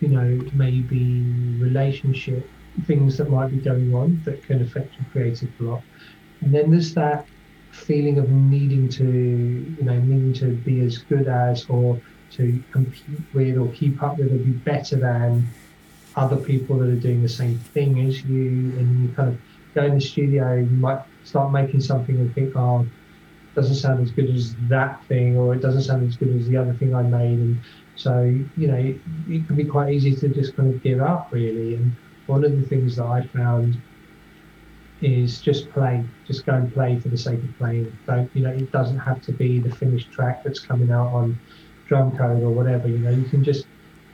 [0.00, 2.50] you know maybe relationship
[2.86, 5.84] things that might be going on that can affect your creative block
[6.42, 7.26] and then there's that
[7.72, 12.00] feeling of needing to you know needing to be as good as or
[12.30, 15.46] to compete with or keep up with or be better than
[16.16, 18.46] other people that are doing the same thing as you,
[18.78, 19.38] and you kind of
[19.74, 22.86] go in the studio, you might start making something and think, oh,
[23.54, 26.56] doesn't sound as good as that thing, or it doesn't sound as good as the
[26.56, 27.58] other thing I made, and
[27.96, 28.96] so you know it,
[29.28, 31.74] it can be quite easy to just kind of give up, really.
[31.74, 31.92] And
[32.26, 33.80] one of the things that I found
[35.02, 37.96] is just play, just go and play for the sake of playing.
[38.06, 38.50] Don't you know?
[38.50, 41.38] It doesn't have to be the finished track that's coming out on
[41.88, 42.88] Drumcode or whatever.
[42.88, 43.66] You know, you can just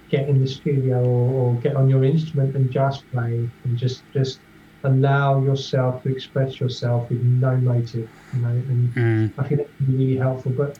[0.08, 4.02] get in the studio or, or get on your instrument and just play and just
[4.12, 4.40] just
[4.84, 9.32] allow yourself to express yourself with no motive, you know, and mm.
[9.36, 10.52] I think that can be really helpful.
[10.52, 10.78] But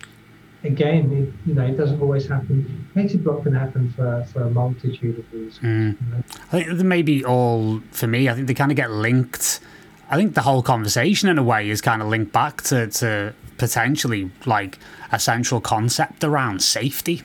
[0.65, 2.89] again, it, you know, it doesn't always happen.
[2.93, 5.59] Creative block can happen for, for a multitude of reasons.
[5.59, 6.01] Mm.
[6.01, 6.23] You know?
[6.53, 9.61] I think maybe all, for me, I think they kind of get linked.
[10.11, 13.35] I think the whole conversation, in a way, is kind of linked back to, to
[13.59, 14.79] potentially like
[15.13, 17.23] a central concept around safety.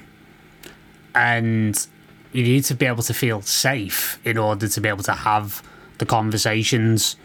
[1.16, 1.88] And
[2.34, 5.64] you need to be able to feel safe in order to be able to have
[6.00, 7.16] the conversations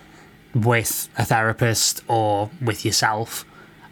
[0.54, 3.44] with a therapist or with yourself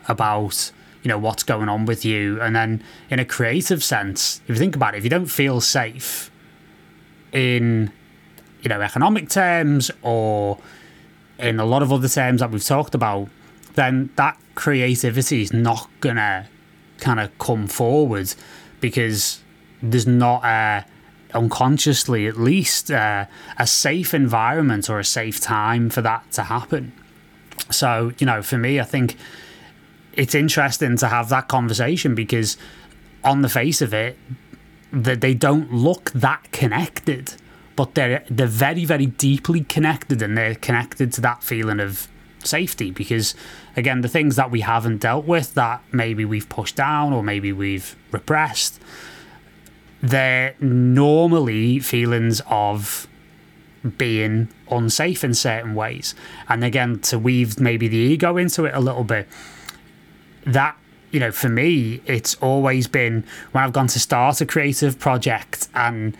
[0.08, 0.70] about
[1.02, 4.56] you know what's going on with you and then in a creative sense if you
[4.56, 6.30] think about it if you don't feel safe
[7.32, 7.92] in
[8.62, 10.58] you know economic terms or
[11.38, 13.28] in a lot of other terms that we've talked about
[13.74, 16.48] then that creativity is not gonna
[16.98, 18.32] kind of come forward
[18.80, 19.42] because
[19.82, 20.84] there's not a
[21.34, 23.28] unconsciously at least a
[23.66, 26.92] safe environment or a safe time for that to happen.
[27.70, 29.16] So you know for me i think
[30.14, 32.56] it's interesting to have that conversation because
[33.22, 34.18] on the face of it
[34.92, 37.34] that they don't look that connected
[37.76, 42.08] but they're they're very very deeply connected and they're connected to that feeling of
[42.42, 43.34] safety because
[43.76, 47.52] again the things that we haven't dealt with that maybe we've pushed down or maybe
[47.52, 48.80] we've repressed
[50.02, 53.08] they're normally feelings of
[53.98, 56.14] being unsafe in certain ways.
[56.48, 59.28] And again to weave maybe the ego into it a little bit
[60.44, 60.76] that
[61.10, 65.68] you know for me it's always been when i've gone to start a creative project
[65.74, 66.16] and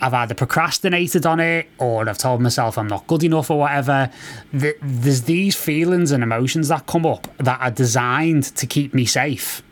[0.00, 4.10] I've either procrastinated on it or I've told myself I'm not good enough or whatever.
[4.52, 9.62] There's these feelings and emotions that come up that are designed to keep me safe,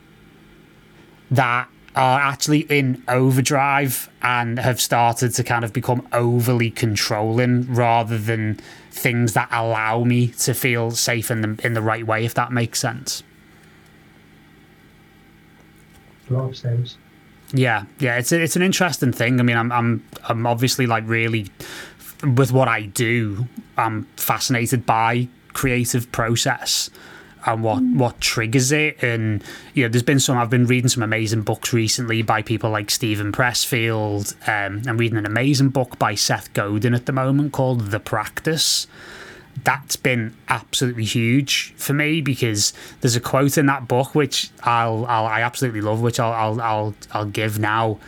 [1.30, 8.18] that are actually in overdrive and have started to kind of become overly controlling rather
[8.18, 8.58] than
[8.90, 12.50] things that allow me to feel safe in the, in the right way, if that
[12.50, 13.22] makes sense.
[16.30, 16.96] A lot of sense.
[17.53, 19.38] Yeah, yeah, it's a, it's an interesting thing.
[19.38, 21.51] I mean, I'm I'm I'm obviously like really
[22.22, 23.47] with what I do.
[23.76, 26.90] I'm fascinated by creative process
[27.47, 29.03] and what what triggers it.
[29.03, 29.42] And
[29.74, 30.36] you know, there's been some.
[30.36, 34.34] I've been reading some amazing books recently by people like Steven Pressfield.
[34.49, 38.86] Um, I'm reading an amazing book by Seth Godin at the moment called The Practice
[39.62, 45.07] that's been absolutely huge for me because there's a quote in that book which I'll,
[45.07, 47.98] I'll I absolutely love, which I'll I'll I'll, I'll give now,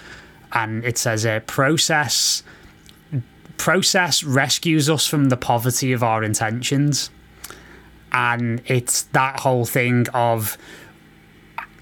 [0.52, 2.42] and it says a uh, process
[3.56, 7.10] process rescues us from the poverty of our intentions,
[8.12, 10.58] and it's that whole thing of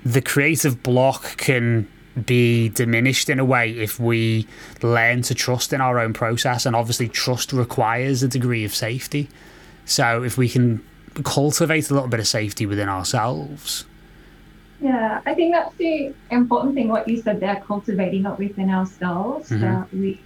[0.05, 1.89] the creative block can
[2.27, 4.47] be diminished in a way if we
[4.83, 6.65] learn to trust in our own process.
[6.65, 9.29] And obviously trust requires a degree of safety
[9.85, 10.85] so if we can
[11.23, 13.85] cultivate a little bit of safety within ourselves.
[14.81, 19.51] Yeah, I think that's the important thing, what you said there, cultivating it within ourselves,
[19.51, 19.63] mm-hmm.
[19.63, 20.21] that we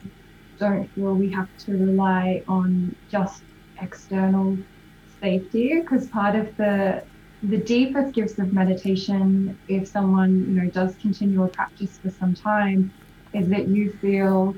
[0.59, 3.43] don't feel we have to rely on just
[3.81, 4.57] external
[5.21, 7.03] safety, because part of the
[7.45, 12.93] the deepest gifts of meditation, if someone you know does continual practice for some time,
[13.33, 14.57] is that you feel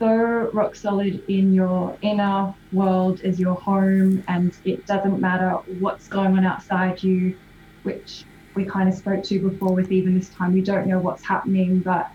[0.00, 6.08] so rock solid in your inner world as your home, and it doesn't matter what's
[6.08, 7.36] going on outside you,
[7.82, 8.24] which
[8.54, 10.54] we kind of spoke to before with even this time.
[10.54, 12.10] We don't know what's happening, but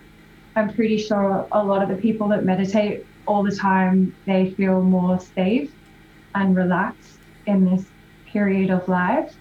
[0.55, 4.81] I'm pretty sure a lot of the people that meditate all the time, they feel
[4.81, 5.71] more safe
[6.33, 7.85] and relaxed in this
[8.25, 9.35] period of life.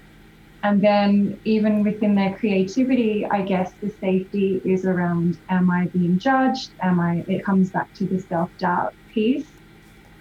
[0.65, 6.19] And then, even within their creativity, I guess the safety is around am I being
[6.19, 6.71] judged?
[6.81, 9.47] Am I, it comes back to the self doubt piece.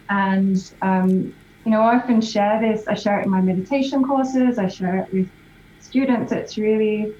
[0.10, 1.34] And, um,
[1.66, 4.98] you know, I often share this, I share it in my meditation courses, I share
[4.98, 5.30] it with
[5.80, 6.34] students.
[6.34, 7.14] It's really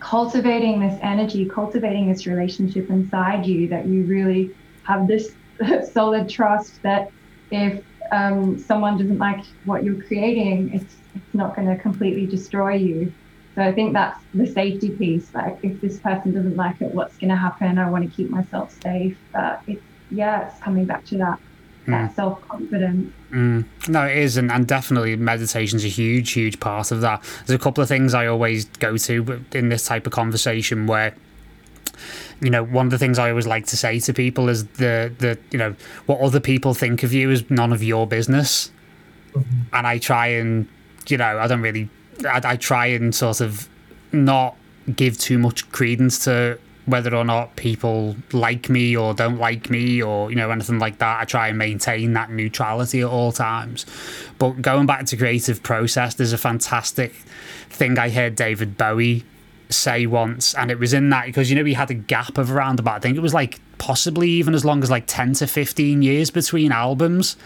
[0.00, 4.50] cultivating this energy, cultivating this relationship inside you that you really
[4.82, 5.36] have this
[5.92, 7.10] solid trust that
[7.52, 12.74] if um, someone doesn't like what you're creating, it's it's not going to completely destroy
[12.74, 13.12] you.
[13.54, 15.34] So I think that's the safety piece.
[15.34, 17.78] Like if this person doesn't like it, what's going to happen?
[17.78, 19.16] I want to keep myself safe.
[19.32, 21.40] But it's yeah, it's coming back to that
[21.86, 22.14] that mm.
[22.14, 23.12] self confidence.
[23.30, 23.64] Mm.
[23.88, 27.22] No, it is, and, and definitely meditation's a huge, huge part of that.
[27.46, 31.14] There's a couple of things I always go to in this type of conversation where
[32.42, 35.10] you know one of the things i always like to say to people is the
[35.18, 35.74] the you know
[36.04, 38.70] what other people think of you is none of your business
[39.32, 39.62] mm-hmm.
[39.72, 40.68] and i try and
[41.08, 41.88] you know, I don't really,
[42.24, 43.68] I, I try and sort of
[44.12, 44.56] not
[44.94, 50.00] give too much credence to whether or not people like me or don't like me
[50.00, 51.20] or you know anything like that.
[51.20, 53.84] I try and maintain that neutrality at all times.
[54.38, 57.12] But going back to creative process there's a fantastic
[57.68, 59.24] thing i heard david bowie
[59.68, 62.50] say once and it was in that because you know he had a gap of
[62.50, 65.46] around about i think it was like possibly even as long as like 10 to
[65.46, 67.36] 15 years between albums.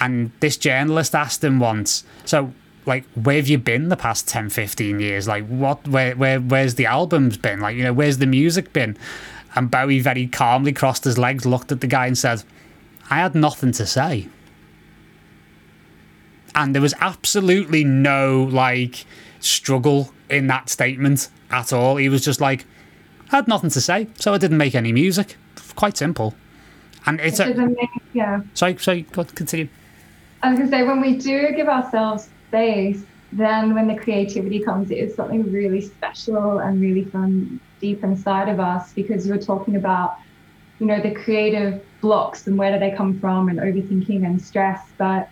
[0.00, 2.52] And this journalist asked him once so
[2.90, 6.74] like where have you been the past 10 15 years like what where where where's
[6.74, 8.96] the albums been like you know where's the music been
[9.54, 12.42] and bowie very calmly crossed his legs looked at the guy and said
[13.08, 14.28] i had nothing to say
[16.54, 19.06] and there was absolutely no like
[19.40, 21.96] struggle in that statement at all.
[21.96, 22.64] He was just like,
[23.32, 25.36] I had nothing to say, so I didn't make any music.
[25.76, 26.34] Quite simple.
[27.06, 28.40] And it's is a, amazing, yeah.
[28.54, 29.68] sorry, sorry, continue.
[30.42, 34.90] I was gonna say when we do give ourselves space, then when the creativity comes,
[34.90, 39.40] it is something really special and really fun deep inside of us because you were
[39.40, 40.16] talking about,
[40.80, 44.80] you know, the creative blocks and where do they come from and overthinking and stress.
[44.98, 45.28] But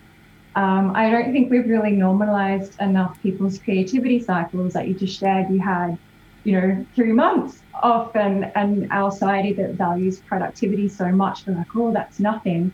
[0.55, 4.75] um, I don't think we've really normalized enough people's creativity cycles.
[4.75, 5.97] Like you just shared, you had,
[6.45, 11.55] you know, three months off, and and our society that values productivity so much, they're
[11.55, 12.73] like, oh, that's nothing.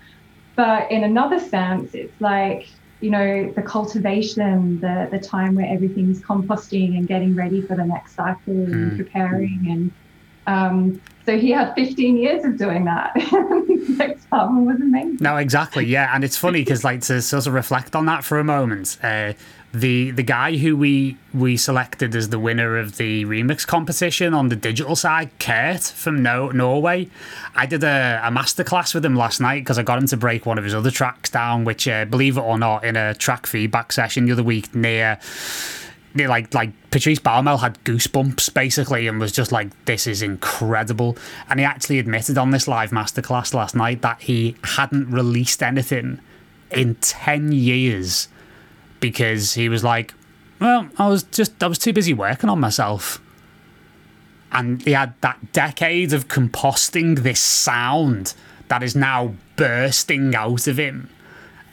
[0.55, 2.69] But in another sense, it's like
[3.05, 7.85] you know the cultivation, the the time where everything's composting and getting ready for the
[7.85, 8.97] next cycle and Mm.
[8.97, 9.91] preparing and.
[10.47, 13.11] Um, so he had 15 years of doing that.
[13.97, 15.17] Next album was amazing.
[15.19, 15.83] No, exactly.
[15.83, 18.99] Yeah, and it's funny because like to sort of reflect on that for a moment.
[19.01, 19.33] Uh,
[19.79, 24.47] the the guy who we we selected as the winner of the remix competition on
[24.49, 27.09] the digital side, Kurt from no- Norway.
[27.55, 30.45] I did a, a masterclass with him last night because I got him to break
[30.45, 33.45] one of his other tracks down, which, uh, believe it or not, in a track
[33.47, 35.19] feedback session the other week near
[36.13, 41.17] near, like like Patrice Baumel had goosebumps basically and was just like this is incredible
[41.49, 46.19] and he actually admitted on this live masterclass last night that he hadn't released anything
[46.71, 48.29] in 10 years
[48.99, 50.13] because he was like
[50.59, 53.21] well I was just I was too busy working on myself.
[54.51, 58.33] And he had that decade of composting this sound
[58.69, 61.09] that is now bursting out of him.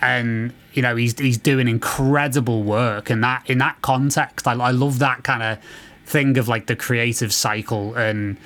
[0.01, 4.49] And you know he's he's doing incredible work and that in that context.
[4.49, 5.59] I, I love that kind of
[6.07, 8.37] thing of like the creative cycle and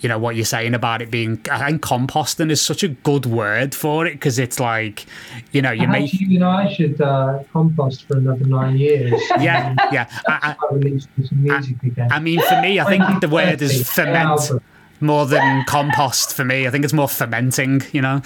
[0.00, 3.26] you know what you're saying about it being I think composting is such a good
[3.26, 5.06] word for it because it's like
[5.52, 9.20] you know you make you know, I should uh, compost for another nine years.
[9.40, 12.08] yeah yeah I, I some music again.
[12.10, 14.62] I, I mean for me I think the word is ferment
[15.00, 18.22] more than compost for me I think it's more fermenting you know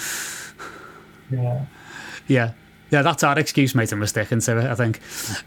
[1.31, 1.67] Yeah.
[2.27, 2.53] Yeah.
[2.91, 5.01] Yeah, that's our excuse, mate, and we're sticking to it, I think.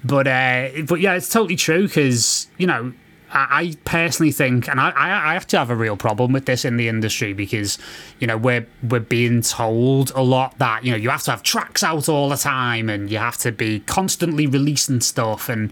[0.04, 2.92] But uh, but yeah, it's totally true because, you know,
[3.30, 6.78] I, personally think, and I, I I actually have a real problem with this in
[6.78, 7.78] the industry because,
[8.20, 11.44] you know, we're we're being told a lot that, you know, you have to have
[11.44, 15.50] tracks out all the time and you have to be constantly releasing stuff.
[15.50, 15.72] And,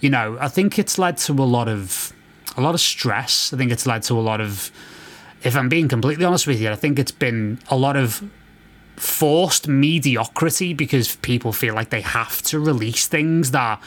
[0.00, 2.12] you know, I think it's led to a lot of
[2.56, 3.52] a lot of stress.
[3.52, 4.70] I think it's led to a lot of
[5.42, 8.22] if I'm being completely honest with you, I think it's been a lot of
[8.96, 13.82] forced mediocrity because people feel like they have to release things that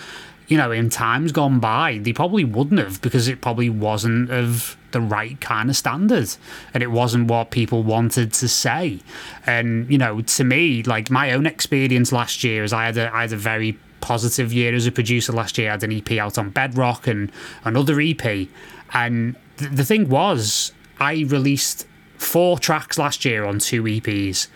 [0.47, 4.77] you know in times gone by they probably wouldn't have because it probably wasn't of
[4.91, 6.29] the right kind of standard
[6.73, 8.99] and it wasn't what people wanted to say.
[9.45, 13.13] And you know to me like my own experience last year is I had a
[13.13, 15.69] I had a very positive year as a producer last year.
[15.69, 17.31] I had an EP out on Bedrock and
[17.63, 18.47] another EP
[18.93, 24.47] and th- the thing was I released four tracks last year on two EPs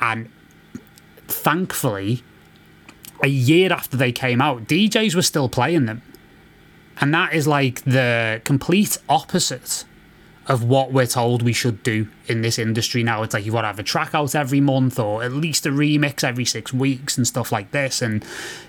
[0.00, 0.28] and
[1.28, 2.22] thankfully
[3.22, 6.02] a year after they came out DJs were still playing them
[7.00, 9.84] and that is like the complete opposite
[10.48, 13.22] of what we're told we should do in this industry now.
[13.22, 15.68] It's like you've got to have a track out every month or at least a
[15.68, 18.00] remix every six weeks and stuff like this.
[18.00, 18.24] And,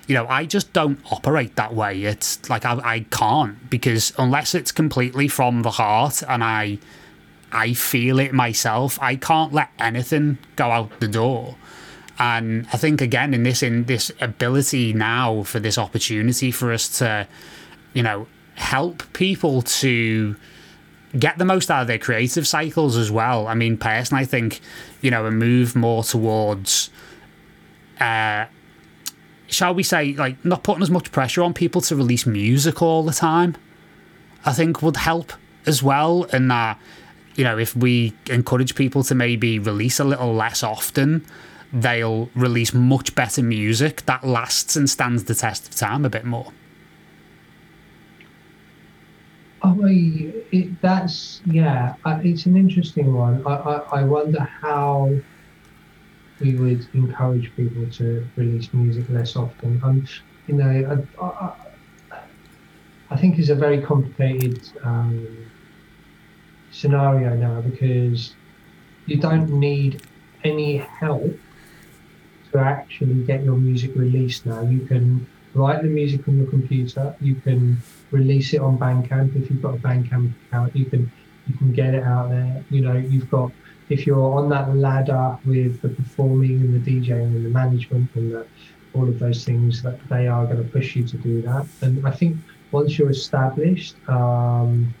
[0.06, 2.02] you know, I just don't operate that way.
[2.02, 6.78] It's like I, I can't because unless it's completely from the heart and I
[7.50, 11.56] I feel it myself, I can't let anything go out the door.
[12.20, 16.98] And I think again in this in this ability now for this opportunity for us
[16.98, 17.26] to,
[17.94, 20.36] you know, help people to
[21.18, 23.46] get the most out of their creative cycles as well.
[23.46, 24.60] I mean, personally, I think
[25.00, 26.90] you know a move more towards,
[27.98, 28.44] uh,
[29.46, 33.02] shall we say, like not putting as much pressure on people to release music all
[33.02, 33.56] the time.
[34.44, 35.32] I think would help
[35.64, 36.78] as well, and that
[37.34, 41.24] you know if we encourage people to maybe release a little less often.
[41.72, 46.24] They'll release much better music that lasts and stands the test of time a bit
[46.24, 46.52] more.
[49.80, 51.94] Mean, it, that's yeah.
[52.04, 53.46] Uh, it's an interesting one.
[53.46, 55.10] I, I, I wonder how
[56.40, 59.80] we would encourage people to release music less often.
[59.82, 60.06] Um,
[60.46, 61.52] you know, I, I,
[63.10, 65.46] I think it's a very complicated um,
[66.70, 68.34] scenario now because
[69.06, 70.02] you don't need
[70.44, 71.36] any help
[72.52, 74.62] to actually get your music released now.
[74.62, 77.14] You can write the music on your computer.
[77.20, 77.78] You can
[78.10, 80.74] release it on Bandcamp if you've got a Bandcamp account.
[80.74, 81.10] You can
[81.46, 82.64] you can get it out there.
[82.70, 83.50] You know, you've got
[83.88, 88.32] if you're on that ladder with the performing and the DJing and the management and
[88.32, 88.46] the
[88.94, 91.66] all of those things that they are going to push you to do that.
[91.80, 92.36] And I think
[92.72, 94.92] once you're established, um,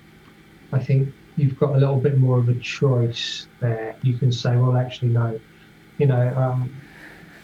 [0.72, 3.96] I think you've got a little bit more of a choice there.
[4.02, 5.40] You can say, well, actually, no.
[5.98, 6.74] You know, um,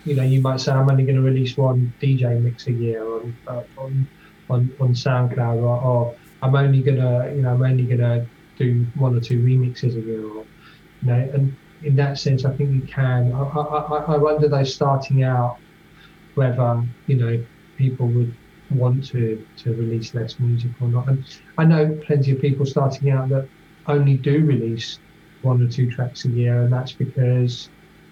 [0.07, 3.05] you know, you might say, I'm only going to release one DJ mix a year
[3.05, 4.09] on uh, on,
[4.49, 8.25] on on SoundCloud, or, or I'm only gonna, you know, I'm only gonna
[8.57, 10.47] do one or two remixes a year, or
[11.03, 13.33] you know, and in that sense, I think you can.
[13.33, 15.59] I, I, I wonder though, starting out,
[16.37, 17.45] whether you know
[17.77, 18.35] people would
[18.71, 21.09] want to to release less music or not.
[21.09, 21.25] And
[21.59, 23.49] I know plenty of people starting out that
[23.89, 25.01] only do release
[25.43, 27.71] one or two tracks a year, and that's because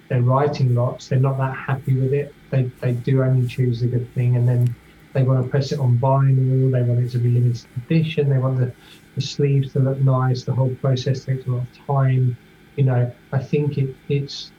[0.09, 1.09] they're writing lots.
[1.09, 2.35] They're not that happy with it.
[2.51, 4.75] They they do only choose the good thing, and then
[5.13, 6.71] they want to press it on vinyl.
[6.71, 8.29] They want it to be limited edition.
[8.29, 8.73] They want the,
[9.15, 10.45] the sleeves to look nice.
[10.45, 12.37] The whole process takes a lot of time.
[12.77, 14.51] You know, I think it, it's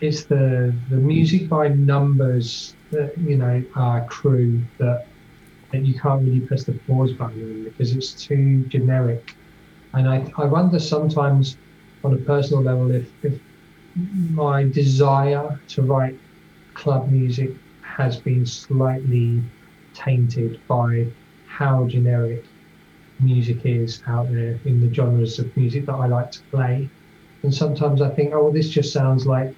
[0.00, 5.06] it's the the music by numbers that you know uh, crew that
[5.72, 9.36] that you can't really press the pause button on because it's too generic.
[9.94, 11.56] And I, I wonder sometimes
[12.02, 13.40] on a personal level if, if
[13.94, 16.18] my desire to write
[16.74, 17.50] club music
[17.82, 19.42] has been slightly
[19.94, 21.06] tainted by
[21.46, 22.44] how generic
[23.18, 26.88] music is out there in the genres of music that I like to play.
[27.42, 29.54] And sometimes I think, oh, well, this just sounds like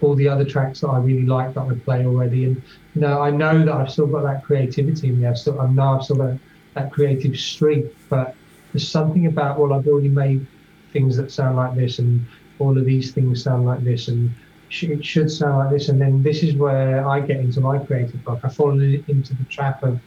[0.00, 2.44] all the other tracks that I really like that I play already.
[2.44, 2.62] And
[2.94, 5.26] you know, I know that I've still got that creativity in me.
[5.26, 6.38] I've still, I know I've still got
[6.74, 8.34] that creative streak, but
[8.72, 10.46] there's something about well, I've already made
[10.92, 12.24] things that sound like this, and
[12.58, 14.30] all of these things sound like this, and
[14.70, 15.88] it should sound like this.
[15.88, 18.40] And then this is where I get into my creative block.
[18.44, 20.00] I fall into the trap of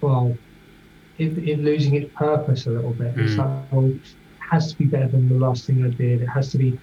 [0.00, 0.36] well,
[1.18, 3.14] it, it losing its purpose a little bit.
[3.16, 3.24] Mm.
[3.24, 4.00] It's like, well, it
[4.38, 6.22] has to be better than the last thing I did.
[6.22, 6.78] It has to be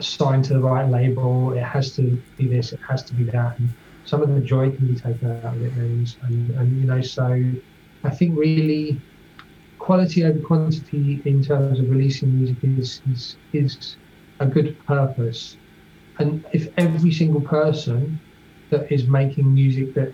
[0.00, 1.52] signed to the right label.
[1.52, 2.72] It has to be this.
[2.72, 3.58] It has to be that.
[3.58, 3.68] And
[4.04, 7.00] some of the joy can be taken out of it, and, and, and you know,
[7.00, 7.52] so
[8.04, 9.00] I think really
[9.78, 13.96] quality over quantity in terms of releasing music is, is is
[14.42, 15.56] a good purpose.
[16.18, 18.20] And if every single person
[18.70, 20.12] that is making music that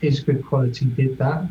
[0.00, 1.44] is good quality did that,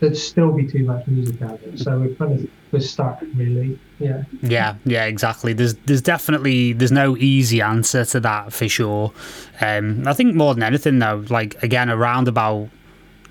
[0.00, 1.76] there'd still be too much music out there.
[1.76, 3.78] So we're kind of we're stuck really.
[3.98, 4.24] Yeah.
[4.42, 5.52] Yeah, yeah, exactly.
[5.52, 9.12] There's there's definitely there's no easy answer to that for sure.
[9.60, 12.68] Um, I think more than anything though, like again around about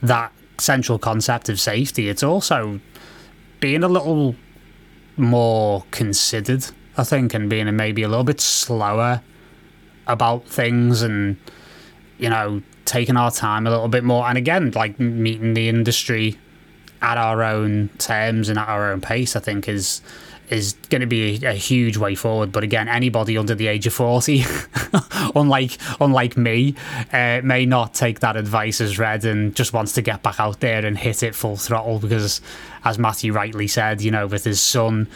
[0.01, 2.79] that central concept of safety, it's also
[3.59, 4.35] being a little
[5.17, 6.65] more considered,
[6.97, 9.21] I think, and being maybe a little bit slower
[10.07, 11.37] about things and
[12.17, 16.37] you know taking our time a little bit more and again like meeting the industry
[17.05, 20.01] at our own terms and at our own pace, I think is
[20.49, 22.51] is going to be a, a, huge way forward.
[22.51, 24.43] But again, anybody under the age of 40,
[25.35, 26.75] unlike unlike me,
[27.11, 30.59] uh, may not take that advice as read and just wants to get back out
[30.59, 32.41] there and hit it full throttle because,
[32.83, 35.07] as Matthew rightly said, you know, with his son,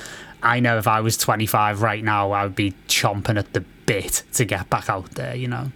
[0.42, 4.24] I know if I was 25 right now, I would be chomping at the bit
[4.34, 5.72] to get back out there, you know.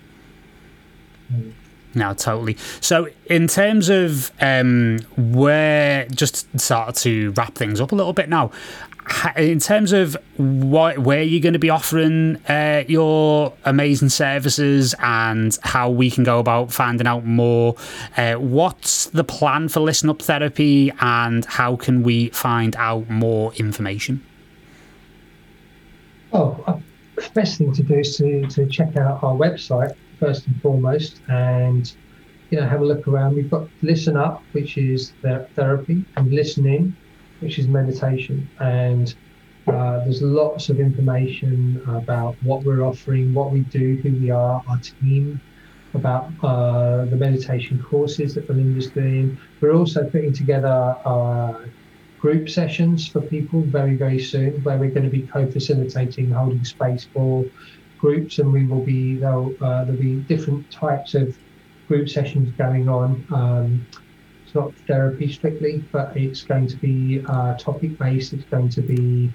[1.32, 1.54] Mm.
[1.96, 2.58] No, totally.
[2.82, 8.30] So, in terms of um, where, just start to wrap things up a little bit
[8.30, 8.52] now,
[9.36, 15.58] in terms of what, where you're going to be offering uh, your amazing services and
[15.62, 17.76] how we can go about finding out more,
[18.18, 23.54] uh, what's the plan for Listen Up Therapy and how can we find out more
[23.56, 24.24] information?
[26.36, 26.80] Oh, uh,
[27.36, 31.94] best thing to do is to, to check out our website, first and foremost, and
[32.50, 33.36] you know have a look around.
[33.36, 35.14] We've got listen up, which is
[35.56, 36.96] therapy, and listening,
[37.40, 39.14] which is meditation, and
[39.68, 44.64] uh, there's lots of information about what we're offering, what we do, who we are,
[44.68, 45.40] our team,
[45.94, 49.38] about uh, the meditation courses that Belinda's doing.
[49.62, 51.66] We're also putting together uh,
[52.24, 57.06] group sessions for people very, very soon, where we're going to be co-facilitating, holding space
[57.14, 57.44] for
[58.00, 61.38] groups, and we will be there'll, uh, there'll be different types of
[61.90, 63.28] group sessions going on.
[63.30, 63.86] Um,
[64.46, 68.32] it's not therapy strictly, but it's going to be uh, topic based.
[68.32, 69.30] It's going to be,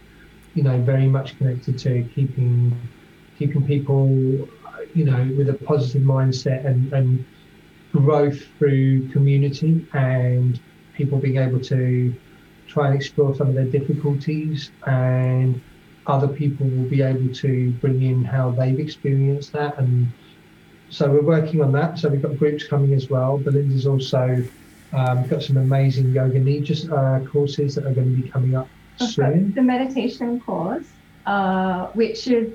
[0.55, 2.75] you know, very much connected to keeping
[3.39, 4.09] keeping people,
[4.95, 7.23] you know, with a positive mindset and, and
[7.93, 10.59] growth through community and
[10.95, 12.15] people being able to
[12.69, 15.61] try and explore some of their difficulties and
[16.07, 20.13] other people will be able to bring in how they've experienced that and
[20.91, 21.99] so we're working on that.
[21.99, 23.39] So we've got groups coming as well.
[23.39, 24.43] Belinda's also
[24.93, 28.69] um, got some amazing yoga nidra uh, courses that are going to be coming up
[28.97, 29.53] soon.
[29.55, 30.89] The meditation course,
[31.27, 32.53] uh, which is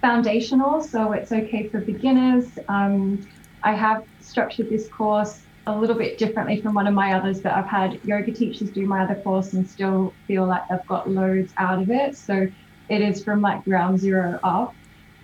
[0.00, 2.58] foundational, so it's okay for beginners.
[2.68, 3.26] Um,
[3.62, 7.54] I have structured this course a little bit differently from one of my others that
[7.56, 11.52] I've had yoga teachers do my other course and still feel like they've got loads
[11.58, 12.16] out of it.
[12.16, 12.46] So
[12.88, 14.74] it is from like ground zero up.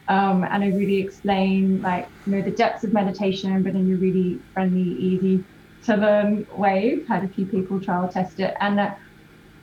[0.09, 3.97] Um, and I really explain like you know the depths of meditation, but in a
[3.97, 5.47] really friendly, easy
[5.85, 7.05] to learn way.
[7.09, 8.99] Had a few people trial test it, and that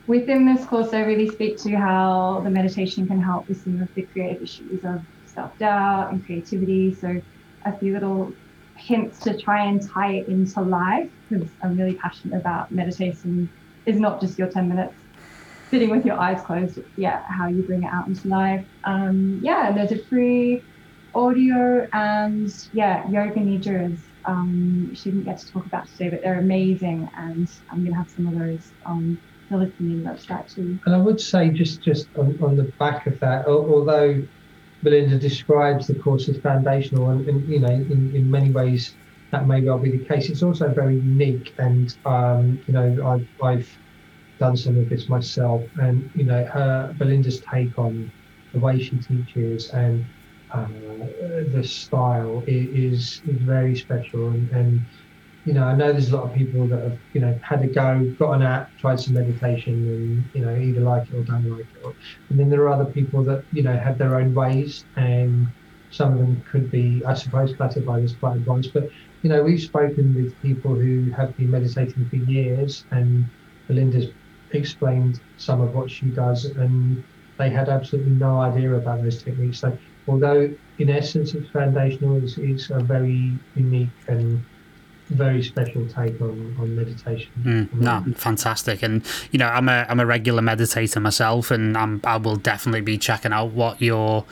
[0.06, 3.88] within this course, I really speak to how the meditation can help with some of
[3.94, 6.94] the creative issues of self doubt and creativity.
[6.94, 7.20] So
[7.64, 8.36] a few little
[8.86, 13.48] hints to try and tie it into life because I'm really passionate about meditation.
[13.84, 14.94] Is not just your 10 minutes
[15.72, 16.78] sitting with your eyes closed.
[16.78, 18.64] It's, yeah, how you bring it out into life.
[18.84, 20.62] Um, yeah, there's a free
[21.14, 23.98] audio and yeah, yoga nidras.
[24.24, 27.98] Um, she didn't get to talk about today, but they're amazing, and I'm going to
[27.98, 29.18] have some of those on
[29.50, 30.78] the listening website too.
[30.86, 34.22] And I would say just just on, on the back of that, although
[34.82, 38.94] Belinda describes the course as foundational, and, and you know, in, in many ways
[39.30, 40.28] that may well be the case.
[40.28, 43.78] It's also very unique, and um, you know, I've, I've
[44.38, 48.10] done some of this myself, and you know, her Belinda's take on
[48.52, 50.04] the way she teaches and
[50.52, 50.66] uh,
[51.48, 54.80] the style is is very special, and, and
[55.44, 57.66] you know, I know there's a lot of people that have, you know, had a
[57.66, 61.50] go, got an app, tried some meditation, and you know, either like it or don't
[61.50, 61.96] like it.
[62.28, 65.48] And then there are other people that, you know, have their own ways, and
[65.90, 68.72] some of them could be, I suppose, classified as quite advanced.
[68.72, 68.88] But
[69.22, 73.24] you know, we've spoken with people who have been meditating for years, and
[73.68, 74.12] Belinda's
[74.52, 77.02] explained some of what she does, and
[77.38, 79.58] they had absolutely no idea about those techniques.
[79.58, 84.44] So, although in essence it's foundational, it's, it's a very unique and
[85.12, 87.30] very special take on, on meditation.
[87.42, 88.82] Mm, no, fantastic.
[88.82, 92.80] And you know, I'm a I'm a regular meditator myself, and I'm I will definitely
[92.80, 94.24] be checking out what you're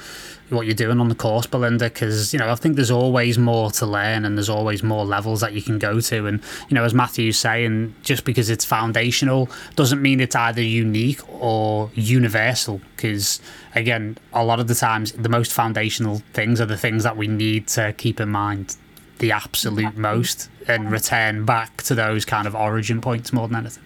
[0.50, 3.70] what you're doing on the course, Belinda, because you know I think there's always more
[3.72, 6.26] to learn, and there's always more levels that you can go to.
[6.26, 11.20] And you know, as Matthew's saying, just because it's foundational doesn't mean it's either unique
[11.40, 12.80] or universal.
[12.96, 13.40] Because
[13.74, 17.26] again, a lot of the times, the most foundational things are the things that we
[17.26, 18.76] need to keep in mind
[19.20, 23.84] the absolute most and return back to those kind of origin points more than anything.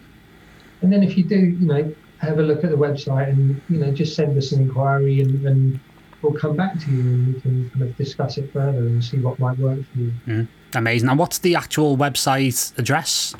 [0.80, 3.78] And then if you do, you know, have a look at the website and, you
[3.78, 5.80] know, just send us an inquiry and, and
[6.22, 9.18] we'll come back to you and we can kind of discuss it further and see
[9.18, 10.12] what might work for you.
[10.26, 11.08] Mm, amazing.
[11.08, 13.34] And what's the actual website address?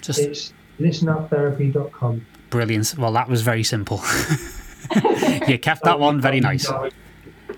[0.00, 2.26] Just It's listenuptherapy.com.
[2.50, 2.98] Brilliant.
[2.98, 3.98] Well, that was very simple.
[5.48, 6.70] you kept that one very nice.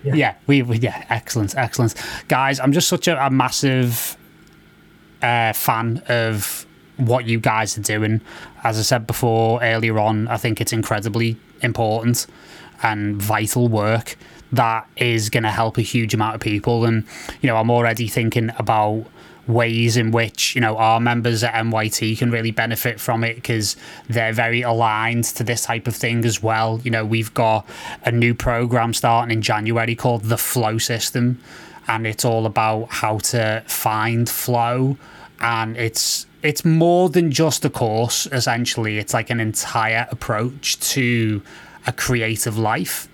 [0.05, 0.13] Yeah.
[0.13, 1.95] yeah, we, we yeah, excellent, excellent,
[2.27, 2.59] guys.
[2.59, 4.15] I'm just such a, a massive
[5.21, 6.65] uh, fan of
[6.97, 8.21] what you guys are doing.
[8.63, 12.27] As I said before earlier on, I think it's incredibly important
[12.83, 14.17] and vital work
[14.51, 16.85] that is going to help a huge amount of people.
[16.85, 17.05] And
[17.41, 19.05] you know, I'm already thinking about
[19.47, 23.75] ways in which you know our members at MYT can really benefit from it because
[24.09, 26.79] they're very aligned to this type of thing as well.
[26.83, 27.67] You know, we've got
[28.03, 31.39] a new program starting in January called the Flow System,
[31.87, 34.97] and it's all about how to find flow,
[35.39, 38.27] and it's it's more than just a course.
[38.31, 41.41] Essentially, it's like an entire approach to
[41.87, 43.07] a creative life,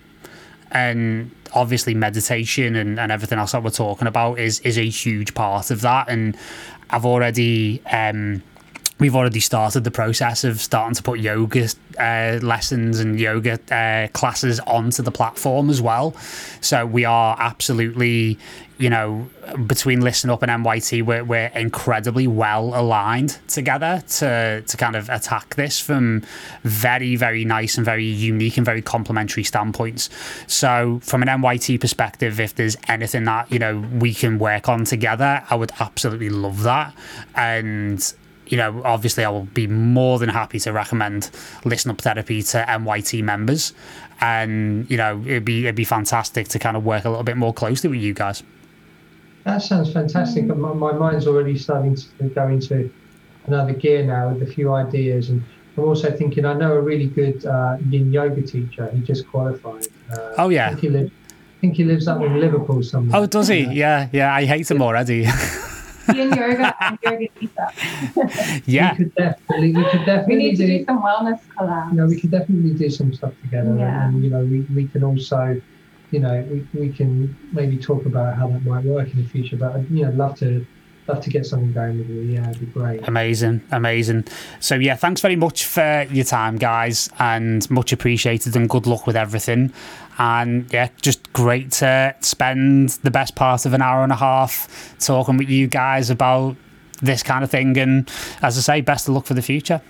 [0.71, 5.33] and obviously meditation and, and everything else that we're talking about is is a huge
[5.33, 6.09] part of that.
[6.09, 6.37] And
[6.89, 8.43] I've already um,
[9.01, 11.67] we've already started the process of starting to put yoga
[11.99, 16.15] uh, lessons and yoga uh, classes onto the platform as well.
[16.61, 18.37] So we are absolutely,
[18.77, 19.27] you know,
[19.65, 25.09] between Listen Up and NYT, we're, we're incredibly well aligned together to to kind of
[25.09, 26.21] attack this from
[26.63, 30.11] very very nice and very unique and very complementary standpoints.
[30.45, 34.85] So from an NYT perspective, if there's anything that you know we can work on
[34.85, 36.93] together, I would absolutely love that
[37.35, 38.13] and
[38.51, 41.31] you know, obviously, I will be more than happy to recommend
[41.63, 43.73] Listen Up Therapy to NYT members,
[44.19, 47.37] and you know, it'd be it'd be fantastic to kind of work a little bit
[47.37, 48.43] more closely with you guys.
[49.45, 50.45] That sounds fantastic.
[50.45, 52.91] My, my mind's already starting to go into
[53.47, 55.41] another gear now with a few ideas, and
[55.77, 58.91] I'm also thinking I know a really good uh, Yin yoga teacher.
[58.91, 59.87] He just qualified.
[60.11, 60.65] Uh, oh yeah.
[60.65, 63.21] I think, he lives, I think he lives up in Liverpool somewhere.
[63.21, 63.61] Oh, does he?
[63.61, 64.33] Yeah, yeah.
[64.33, 65.25] I hate him already.
[66.15, 68.61] Yin yoga and yoga pizza.
[68.65, 68.91] yeah.
[68.91, 71.91] We could definitely, we could definitely we need to do, do some wellness collabs.
[71.91, 74.05] You know, we could definitely do some stuff together, yeah.
[74.05, 75.61] and, and you know, we, we can also,
[76.11, 79.57] you know, we, we can maybe talk about how that might work in the future.
[79.57, 80.65] But you know, I'd love to
[81.07, 82.21] love to get something going with you.
[82.21, 83.07] Yeah, it'd be great.
[83.07, 84.25] Amazing, amazing.
[84.59, 88.55] So yeah, thanks very much for your time, guys, and much appreciated.
[88.55, 89.73] And good luck with everything.
[90.21, 94.95] And yeah, just great to spend the best part of an hour and a half
[94.99, 96.55] talking with you guys about
[97.01, 97.75] this kind of thing.
[97.79, 98.07] And
[98.43, 99.81] as I say, best of luck for the future.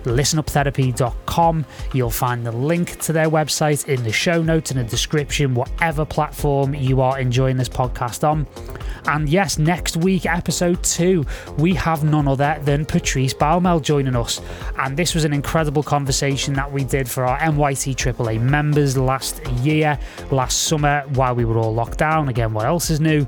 [0.08, 1.64] listenuptherapy.com.
[1.92, 6.04] You'll find the link to their website in the show notes and the description, whatever
[6.04, 8.46] platform you are enjoying this podcast on.
[9.06, 11.24] And yes, next week, episode two,
[11.56, 14.40] we have none other than Patrice Baumel joining us.
[14.78, 19.46] And this was an incredible conversation that we did for our MYT AAA members last
[19.62, 19.98] year,
[20.30, 22.28] last summer, while we were all locked down.
[22.28, 23.26] Again, what else is new?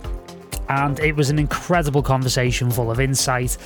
[0.71, 3.59] And it was an incredible conversation full of insight,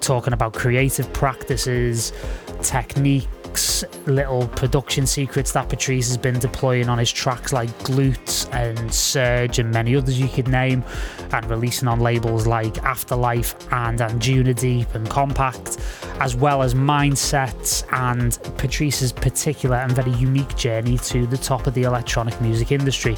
[0.00, 2.12] talking about creative practices,
[2.60, 8.92] techniques, little production secrets that Patrice has been deploying on his tracks like Glutes and
[8.92, 10.84] Surge and many others you could name,
[11.32, 15.78] and releasing on labels like Afterlife and Anjuna Deep and Compact,
[16.20, 21.72] as well as mindsets and Patrice's particular and very unique journey to the top of
[21.72, 23.16] the electronic music industry.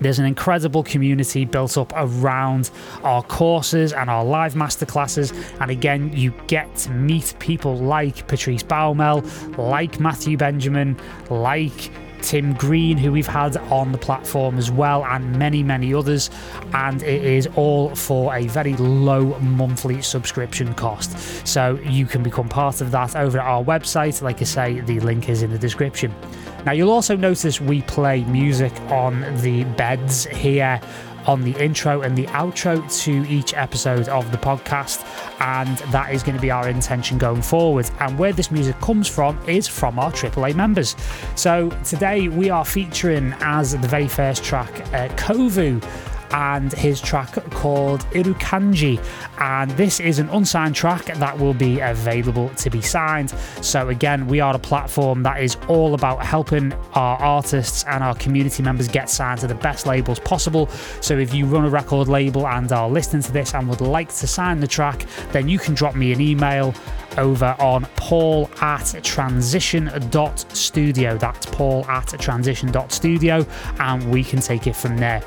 [0.00, 2.70] There's an incredible community built up around
[3.02, 5.32] our courses and our live masterclasses.
[5.60, 9.24] And again, you get to meet people like Patrice Baumel,
[9.56, 10.98] like Matthew Benjamin,
[11.30, 11.90] like
[12.22, 16.30] Tim Green, who we've had on the platform as well, and many, many others.
[16.72, 21.46] And it is all for a very low monthly subscription cost.
[21.46, 24.22] So you can become part of that over at our website.
[24.22, 26.14] Like I say, the link is in the description.
[26.64, 30.80] Now, you'll also notice we play music on the beds here
[31.26, 35.04] on the intro and the outro to each episode of the podcast,
[35.40, 37.90] and that is going to be our intention going forward.
[38.00, 40.96] And where this music comes from is from our AAA members.
[41.34, 45.82] So today we are featuring as the very first track uh, Kovu
[46.36, 49.02] and his track called Irukanji.
[49.38, 53.30] And this is an unsigned track that will be available to be signed.
[53.62, 58.14] So, again, we are a platform that is all about helping our artists and our
[58.16, 60.68] community members get signed to the best labels possible.
[61.00, 64.14] So, if you run a record label and are listening to this and would like
[64.16, 66.74] to sign the track, then you can drop me an email
[67.16, 71.16] over on paul at transition.studio.
[71.16, 73.46] That's paul at transition.studio,
[73.78, 75.22] and we can take it from there.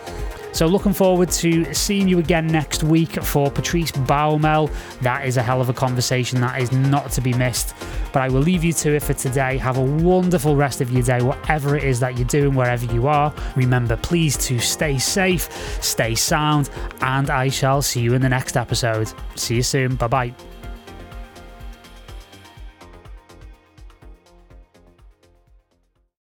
[0.60, 4.70] So, looking forward to seeing you again next week for Patrice Baumel.
[5.00, 7.74] That is a hell of a conversation that is not to be missed.
[8.12, 9.56] But I will leave you to it for today.
[9.56, 13.08] Have a wonderful rest of your day, whatever it is that you're doing, wherever you
[13.08, 13.34] are.
[13.56, 15.50] Remember, please, to stay safe,
[15.82, 16.70] stay sound,
[17.00, 19.10] and I shall see you in the next episode.
[19.36, 19.96] See you soon.
[19.96, 20.34] Bye bye.